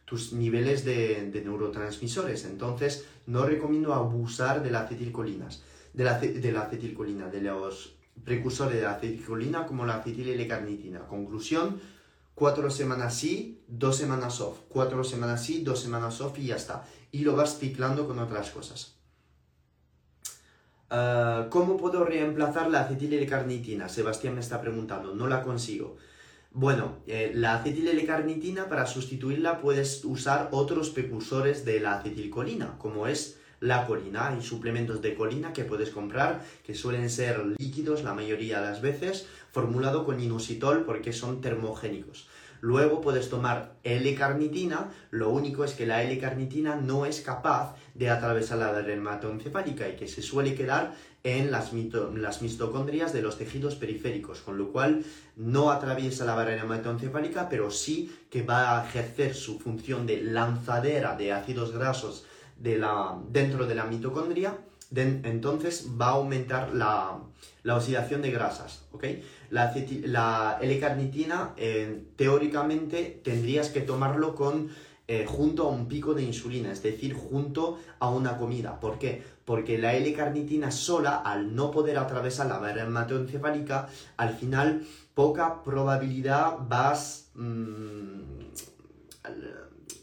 [0.04, 2.46] tus niveles de, neurotransmisores.
[2.46, 5.62] Entonces, no recomiendo abusar de la acetilcolinas,
[5.94, 7.94] de la, de la acetilcolina, de los
[8.26, 11.02] precursores de la acetilcolina como la acetil L-carnitina.
[11.02, 11.80] Conclusión,
[12.40, 16.86] cuatro semanas sí, dos semanas off, cuatro semanas sí, dos semanas off y ya está.
[17.12, 18.96] Y lo vas ciclando con otras cosas.
[20.90, 23.90] Ah, ¿Cómo puedo reemplazar la acetil L-carnitina?
[23.90, 25.98] Sebastián me está preguntando, no la consigo.
[26.52, 33.06] Bueno, eh, la acetil L-carnitina para sustituirla puedes usar otros precursores de la acetilcolina, como
[33.06, 34.30] es la colina.
[34.30, 38.82] Hay suplementos de colina que puedes comprar que suelen ser líquidos la mayoría de las
[38.82, 42.28] veces, formulado con inositol porque son termogénicos.
[42.62, 48.58] Luego puedes tomar L-carnitina, lo único es que la L-carnitina no es capaz de atravesar
[48.58, 50.94] la dermatoencefálica y que se suele quedar
[51.24, 55.04] en las, las mitocondrias de los tejidos periféricos, con lo cual
[55.38, 61.16] no atraviesa la barrera hematoencefálica, pero sí que va a ejercer su función de lanzadera
[61.16, 62.26] de ácidos grasos
[62.60, 64.58] de la, dentro de la mitocondria,
[64.94, 67.20] entonces va a aumentar la,
[67.76, 69.06] oxidación de grasas, ¿ok?
[69.52, 69.74] La,
[70.06, 74.70] la L-carnitina, eh, teóricamente, tendrías que tomarlo con,
[75.08, 78.80] eh, junto a un pico de insulina, es decir, junto a una comida.
[78.80, 79.24] ¿Por qué?
[79.46, 86.58] Porque la L-carnitina sola, al no poder atravesar la barrera hematoencefálica, al final, poca probabilidad
[86.68, 87.32] vas...
[87.36, 88.40] Mm,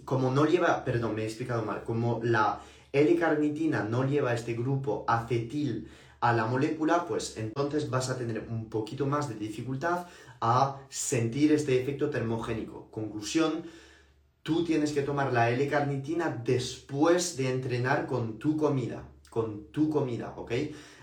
[0.06, 2.60] como no lleva, perdón, me he explicado mal, como la
[2.92, 5.88] L-carnitina no lleva este grupo acetil
[6.20, 10.06] a la molécula, pues entonces vas a tener un poquito más de dificultad
[10.40, 12.88] a sentir este efecto termogénico.
[12.90, 13.64] Conclusión,
[14.42, 20.32] tú tienes que tomar la L-carnitina después de entrenar con tu comida, con tu comida,
[20.36, 20.52] ¿ok?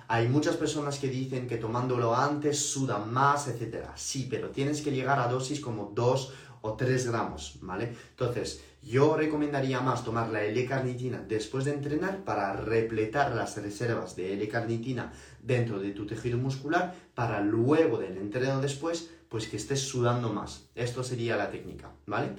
[0.08, 3.88] Hay muchas personas que dicen que tomándolo antes sudan más, etc.
[3.96, 7.96] Sí, pero tienes que llegar a dosis como 2 o 3 gramos, ¿vale?
[8.12, 14.34] Entonces, yo recomendaría más tomar la L-carnitina después de entrenar para repletar las reservas de
[14.34, 20.32] L-carnitina dentro de tu tejido muscular para luego del entreno después, pues que estés sudando
[20.34, 20.70] más.
[20.76, 22.30] Esto sería la técnica, ¿vale?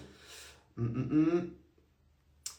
[0.76, 1.54] Mm, mm, mm.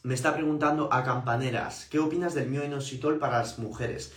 [0.02, 4.12] Me está preguntando a campaneras, ¿qué opinas del mioinositol para las mujeres?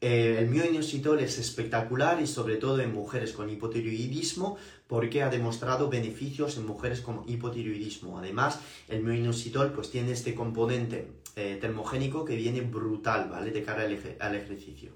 [0.00, 5.88] Eh, el mioinositol es espectacular y sobre todo en mujeres con hipotiroidismo porque ha demostrado
[5.88, 8.18] beneficios en mujeres con hipotiroidismo.
[8.18, 13.50] Además, el mioinositol pues tiene este componente eh, termogénico que viene brutal, ¿vale?
[13.50, 14.92] De cara al, ejercicio.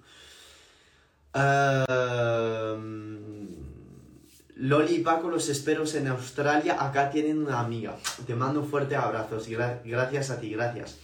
[4.57, 6.77] Loli y Paco, los espero en Australia.
[6.81, 7.97] Acá tienen una amiga.
[8.27, 9.41] Te mando un fuerte abrazo.
[9.85, 10.99] gracias a ti, gracias.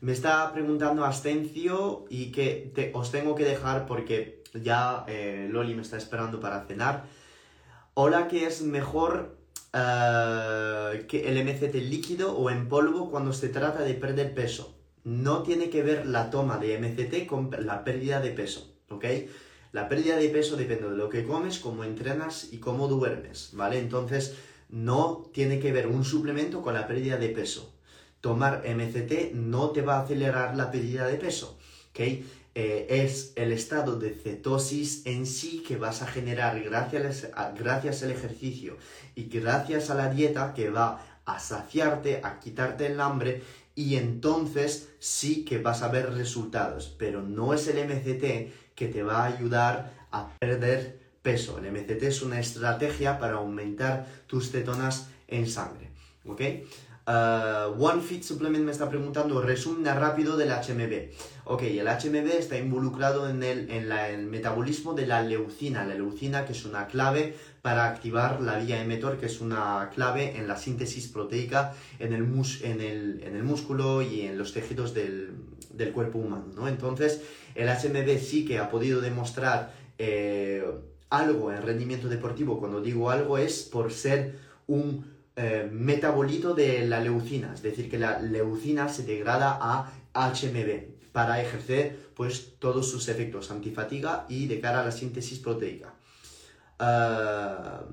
[0.00, 5.82] Me está preguntando Ascencio y que os tengo que dejar porque ya eh, Loli me
[5.82, 7.04] está esperando para cenar.
[7.94, 9.36] Hola, ¿qué es mejor
[9.72, 14.76] eh, que el MCT líquido o en polvo cuando se trata de perder peso?
[15.04, 19.04] No tiene que ver la toma de MCT con la pérdida de peso, ¿ok?
[19.72, 23.78] La pérdida de peso depende de lo que comes, cómo entrenas y cómo duermes, ¿vale?
[23.78, 24.36] Entonces,
[24.68, 27.74] no tiene que ver un suplemento con la pérdida de peso
[28.20, 31.58] tomar MCT no te va a acelerar la pérdida de peso,
[31.90, 32.00] ¿ok?
[32.54, 38.10] Eh, es el estado de cetosis en sí que vas a generar gracias, gracias al
[38.10, 38.76] ejercicio
[39.14, 43.42] y gracias a la dieta que va a saciarte, a quitarte el hambre
[43.76, 49.02] y entonces sí que vas a ver resultados, pero no es el MCT que te
[49.04, 51.58] va a ayudar a perder peso.
[51.58, 55.90] El MCT es una estrategia para aumentar tus cetonas en sangre,
[56.24, 56.42] ¿ok?
[57.10, 61.10] Uh, One Fit Supplement me está preguntando resumen rápido del HMB.
[61.44, 65.84] Ok, el HMB está involucrado en el, en el metabolismo de la leucina.
[65.84, 70.36] La leucina que es una clave para activar la vía emetor, que es una clave
[70.36, 72.22] en la síntesis proteica en el,
[72.62, 75.32] en el, en el músculo y en los tejidos del,
[75.72, 76.44] del, cuerpo humano.
[76.54, 76.68] ¿no?
[76.68, 77.22] Entonces,
[77.56, 80.64] el HMB sí que ha podido demostrar eh,
[81.08, 82.60] algo en rendimiento deportivo.
[82.60, 84.38] Cuando digo algo es por ser
[84.68, 91.12] un eh, metabolito de la leucina, es decir, que la leucina se degrada a HMB
[91.12, 95.94] para ejercer pues todos sus efectos antifatiga y de cara a la síntesis proteica.
[96.78, 97.84] Ah,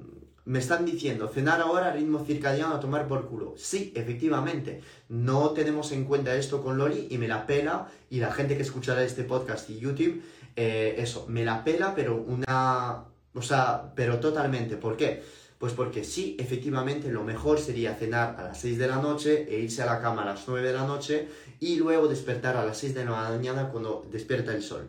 [0.43, 3.53] me están diciendo, cenar ahora, ritmo circadiano a tomar por culo.
[3.55, 8.33] Sí, efectivamente, no tenemos en cuenta esto con Loli y me la pela, y la
[8.33, 10.21] gente que escuchará este podcast y YouTube,
[10.57, 14.75] eh, eso, me la pela, pero una, o sea, pero totalmente.
[14.75, 15.23] ¿Por qué?
[15.57, 19.59] Pues porque sí, efectivamente lo mejor sería cenar a las 6 de la noche e
[19.59, 21.27] irse a la cama a las 9 de la noche
[21.59, 24.87] y luego despertar a las 6 de la mañana cuando despierta el sol.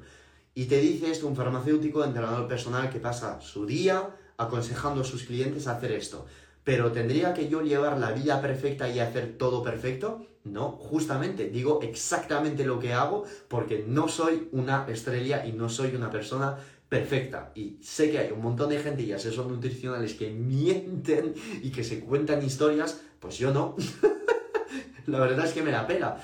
[0.54, 5.24] Y te dice esto un farmacéutico, entrenador personal que pasa su día aconsejando a sus
[5.24, 6.26] clientes a hacer esto.
[6.64, 10.26] Pero ¿tendría que yo llevar la vida perfecta y hacer todo perfecto?
[10.44, 15.94] No, justamente digo exactamente lo que hago porque no soy una estrella y no soy
[15.94, 16.58] una persona
[16.88, 17.52] perfecta.
[17.54, 21.84] Y sé que hay un montón de gente y asesores nutricionales que mienten y que
[21.84, 23.76] se cuentan historias, pues yo no.
[25.06, 26.20] la verdad es que me la pela.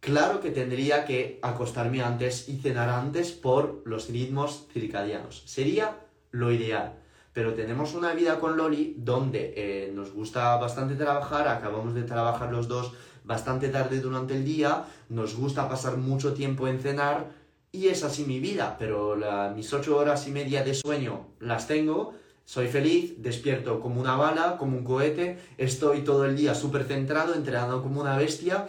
[0.00, 5.42] Claro que tendría que acostarme antes y cenar antes por los ritmos circadianos.
[5.46, 5.96] Sería
[6.30, 6.98] lo ideal.
[7.32, 12.52] Pero tenemos una vida con Loli donde eh, nos gusta bastante trabajar, acabamos de trabajar
[12.52, 12.92] los dos
[13.24, 17.30] bastante tarde durante el día, nos gusta pasar mucho tiempo en cenar
[17.74, 19.18] y es así mi vida, pero
[19.54, 22.14] mis ocho horas y media de sueño las tengo,
[22.44, 27.34] soy feliz, despierto como una bala, como un cohete, estoy todo el día súper centrado,
[27.34, 28.68] entrenando como una bestia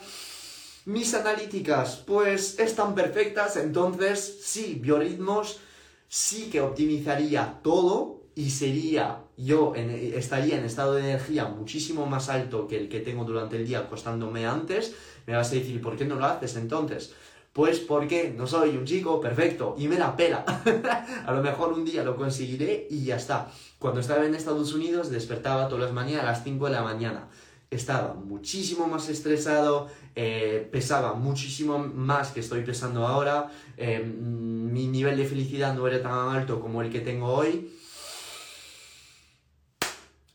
[0.85, 5.59] mis analíticas, pues están perfectas, entonces sí, biorritmos,
[6.07, 12.67] sí que optimizaría todo y sería, yo estaría en estado de energía muchísimo más alto
[12.67, 14.93] que el que tengo durante el día acostándome antes.
[15.25, 17.13] Me vas a decir, ¿por qué no lo haces entonces?
[17.55, 20.43] Pues porque no soy un chico perfecto y me la pela.
[21.25, 23.49] a lo mejor un día lo conseguiré y ya está.
[23.79, 27.29] Cuando estaba en Estados Unidos despertaba todas las mañanas a las 5 de la mañana
[27.69, 35.15] estaba muchísimo más estresado, eh, pesaba muchísimo más que estoy pesando ahora, eh, mi nivel
[35.15, 37.71] de felicidad no era tan alto como el que tengo hoy.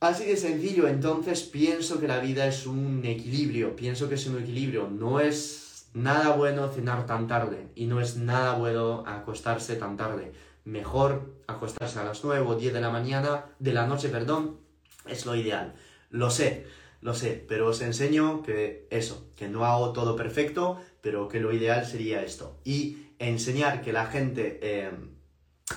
[0.00, 4.38] Así de sencillo, entonces pienso que la vida es un equilibrio, pienso que es un
[4.38, 9.96] equilibrio, no es nada bueno cenar tan tarde y no es nada bueno acostarse tan
[9.96, 10.32] tarde.
[10.64, 14.58] Mejor acostarse a las 9 o 10 de la mañana, de la noche, perdón,
[15.06, 15.74] es lo ideal.
[16.10, 16.66] Lo sé,
[17.00, 21.52] lo sé, pero os enseño que eso, que no hago todo perfecto, pero que lo
[21.52, 22.58] ideal sería esto.
[22.64, 24.90] Y enseñar que la gente, eh,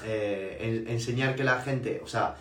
[0.03, 2.35] eh, enseñar que la gente, o sea,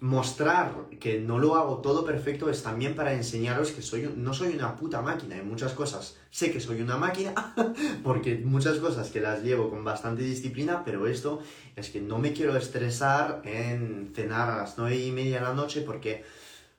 [0.00, 4.54] mostrar que no lo hago todo perfecto es también para enseñaros que soy, no soy
[4.54, 6.16] una puta máquina en muchas cosas.
[6.30, 7.54] Sé que soy una máquina
[8.02, 11.42] porque muchas cosas que las llevo con bastante disciplina, pero esto
[11.76, 15.54] es que no me quiero estresar en cenar a las nueve y media de la
[15.54, 16.24] noche porque,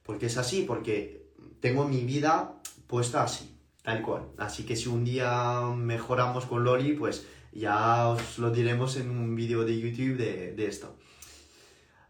[0.03, 1.27] porque es así, porque
[1.59, 2.55] tengo mi vida
[2.87, 4.23] puesta así, tal cual.
[4.37, 9.35] Así que si un día mejoramos con Loli, pues ya os lo diremos en un
[9.35, 10.95] vídeo de YouTube de, esto.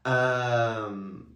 [0.04, 1.28] Alex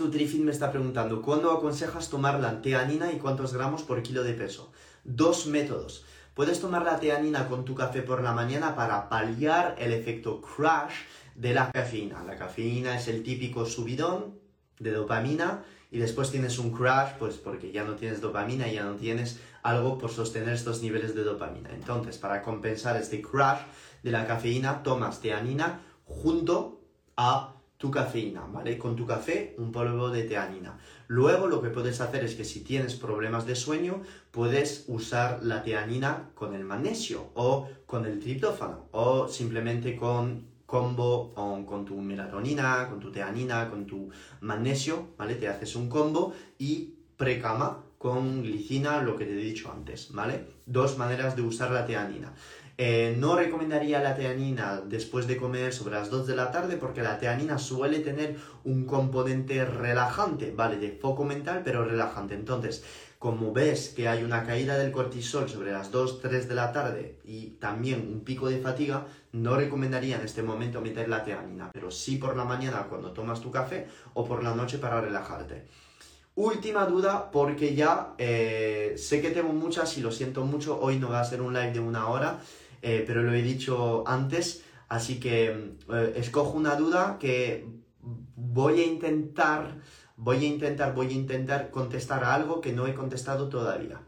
[0.00, 4.34] Nutrifit me está preguntando, ¿cuándo aconsejas tomar la teanina y cuántos gramos por kilo de
[4.34, 4.70] peso?
[5.04, 6.04] Dos métodos.
[6.34, 10.94] Puedes tomar la teanina con tu café por la mañana para paliar el efecto crash
[11.34, 12.22] de la cafeína.
[12.24, 14.38] La cafeína es el típico subidón
[14.78, 18.82] de dopamina y después tienes un crash, pues porque ya no tienes dopamina, y ya
[18.82, 21.70] no tienes algo por sostener estos niveles de dopamina.
[21.72, 23.60] Entonces, para compensar este crash
[24.02, 26.73] de la cafeína, tomas teanina junto
[27.16, 28.78] a tu cafeína, ¿vale?
[28.78, 30.78] Con tu café, un polvo de teanina.
[31.06, 35.62] Luego lo que puedes hacer es que si tienes problemas de sueño, puedes usar la
[35.62, 41.34] teanina con el magnesio o con el triptófano o simplemente con combo
[41.66, 44.08] con, tu melatonina, con tu teanina, con tu
[44.40, 45.34] magnesio, ¿vale?
[45.34, 50.46] Te haces un combo y precama con glicina, lo que te he dicho antes, ¿vale?
[50.66, 52.32] Dos maneras de usar la teanina.
[52.76, 57.02] Eh, no recomendaría la teanina después de comer sobre las 2 de la tarde porque
[57.02, 60.78] la teanina suele tener un componente relajante, ¿vale?
[60.78, 62.34] De foco mental, pero relajante.
[62.34, 62.82] Entonces,
[63.20, 67.20] como ves que hay una caída del cortisol sobre las 2, 3 de la tarde
[67.24, 71.92] y también un pico de fatiga, no recomendaría en este momento meter la teanina, pero
[71.92, 75.64] sí por la mañana cuando tomas tu café o por la noche para relajarte.
[76.36, 81.08] Última duda, porque ya eh, sé que tengo muchas y lo siento mucho, hoy no
[81.08, 82.40] va a ser un live de una hora,
[82.84, 87.66] eh, pero lo he dicho antes, así que eh, escojo una duda que
[88.36, 89.80] voy a intentar
[90.16, 94.00] voy a intentar, voy a intentar contestar a algo que no he contestado todavía.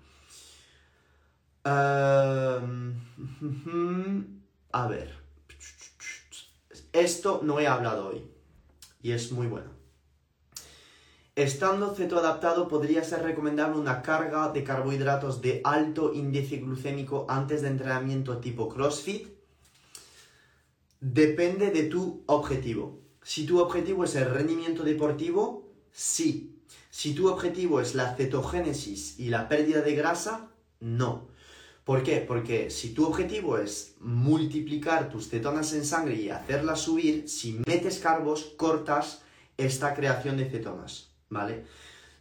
[1.64, 2.94] Em,
[4.72, 5.14] a ver.
[6.92, 8.30] Esto no he hablado hoy.
[9.02, 9.75] Y es muy bueno.
[11.36, 17.68] Estando cetoadaptado, podría ser recomendable una carga de carbohidratos de alto índice glucémico antes de
[17.68, 19.28] entrenamiento tipo CrossFit.
[21.00, 23.02] Depende de tu objetivo.
[23.22, 25.66] Si tu objetivo es el rendimiento deportivo,
[25.96, 26.52] Sí.
[26.90, 31.28] Si tu objetivo es la cetogénesis y la pérdida de grasa, no.
[31.84, 32.18] ¿Por qué?
[32.18, 37.98] Porque si tu objetivo es multiplicar tus cetonas en sangre y hacerlas subir, si metes
[37.98, 39.22] carbos, cortas
[39.56, 41.64] esta creación de cetonas, ¿vale?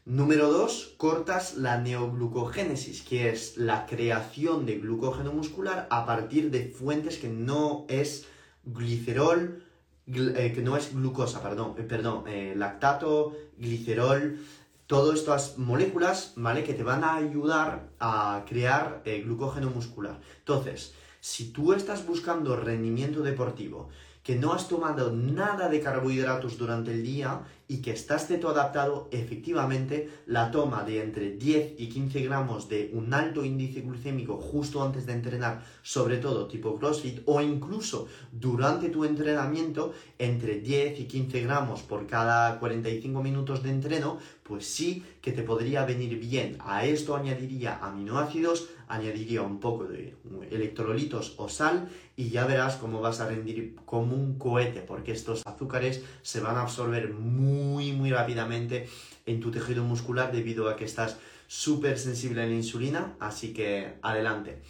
[0.06, 6.68] Número 2, cortas la neoglucogénesis, que es la creación de glucógeno muscular a partir de
[6.68, 8.28] fuentes que no es
[8.66, 9.64] glicerol,
[10.06, 14.38] eh, que no es glucosa, perdón, eh, perdón, eh, lactato, glicerol,
[14.86, 16.64] todas estas moléculas, ¿vale?
[16.64, 20.20] Que te van a ayudar a crear glucógeno muscular.
[20.38, 23.89] Entonces, si tú estás buscando rendimiento deportivo,
[24.22, 30.09] que no has tomado nada de carbohidratos durante el día y que estás adaptado, efectivamente
[30.26, 35.05] la toma de entre 10 y 15 gramos de un alto índice glucémico justo antes
[35.05, 41.41] de entrenar, sobre todo tipo CrossFit, o incluso durante tu entrenamiento, entre 10 y 15
[41.41, 46.58] gramos por cada 45 minutos de entreno, pues sí que te podría venir bien.
[46.60, 50.16] A esto añadiría aminoácidos, añadiría un poco de
[50.52, 55.41] electrolitos o sal y ya verás cómo vas a rendir como un cohete, porque estos
[55.48, 58.88] azúcares se van a absorber muy, muy rápidamente
[59.26, 61.18] en tu tejido muscular debido a que estás
[61.48, 64.62] súper sensible a la insulina, así que adelante.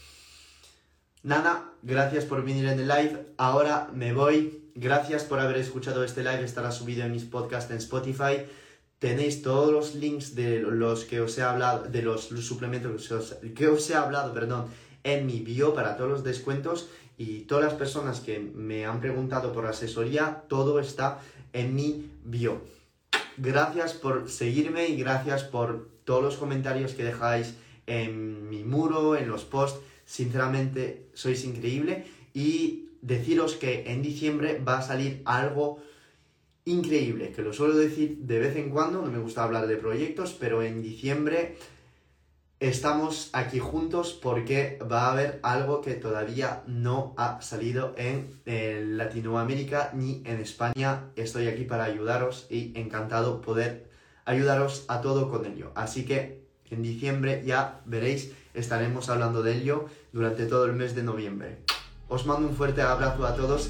[1.21, 3.25] Nada, gracias por venir en el live.
[3.35, 4.61] Ahora me voy.
[4.75, 6.45] Gracias por haber escuchado este live.
[6.45, 8.45] Estará subido en mis podcasts en Spotify.
[9.05, 13.07] Tenéis todos los links de los que os he hablado, de los suplementos
[13.55, 14.65] que os, he hablado, perdón,
[15.03, 19.53] en mi bio para todos los descuentos y todas las personas que me han preguntado
[19.53, 21.19] por asesoría, todo está
[21.53, 22.63] en mi bio.
[23.37, 27.53] Gracias por seguirme y gracias por todos los comentarios que dejáis
[27.85, 29.81] en mi muro, en los posts.
[30.05, 35.77] Sinceramente, sois increíble y deciros que en diciembre va a salir algo
[36.65, 40.35] increíble, que lo suelo decir de vez en cuando, no me gusta hablar de proyectos,
[40.37, 41.57] pero en diciembre
[42.59, 48.33] estamos aquí juntos porque va a haber algo que todavía no ha salido en,
[48.97, 51.11] Latinoamérica ni en España.
[51.15, 53.89] Estoy aquí para ayudaros y encantado poder
[54.25, 55.71] ayudaros a todo con ello.
[55.75, 61.03] Así que en diciembre ya veréis, estaremos hablando de ello durante todo el mes de
[61.03, 61.57] noviembre.
[62.07, 63.69] Os mando un fuerte abrazo a todos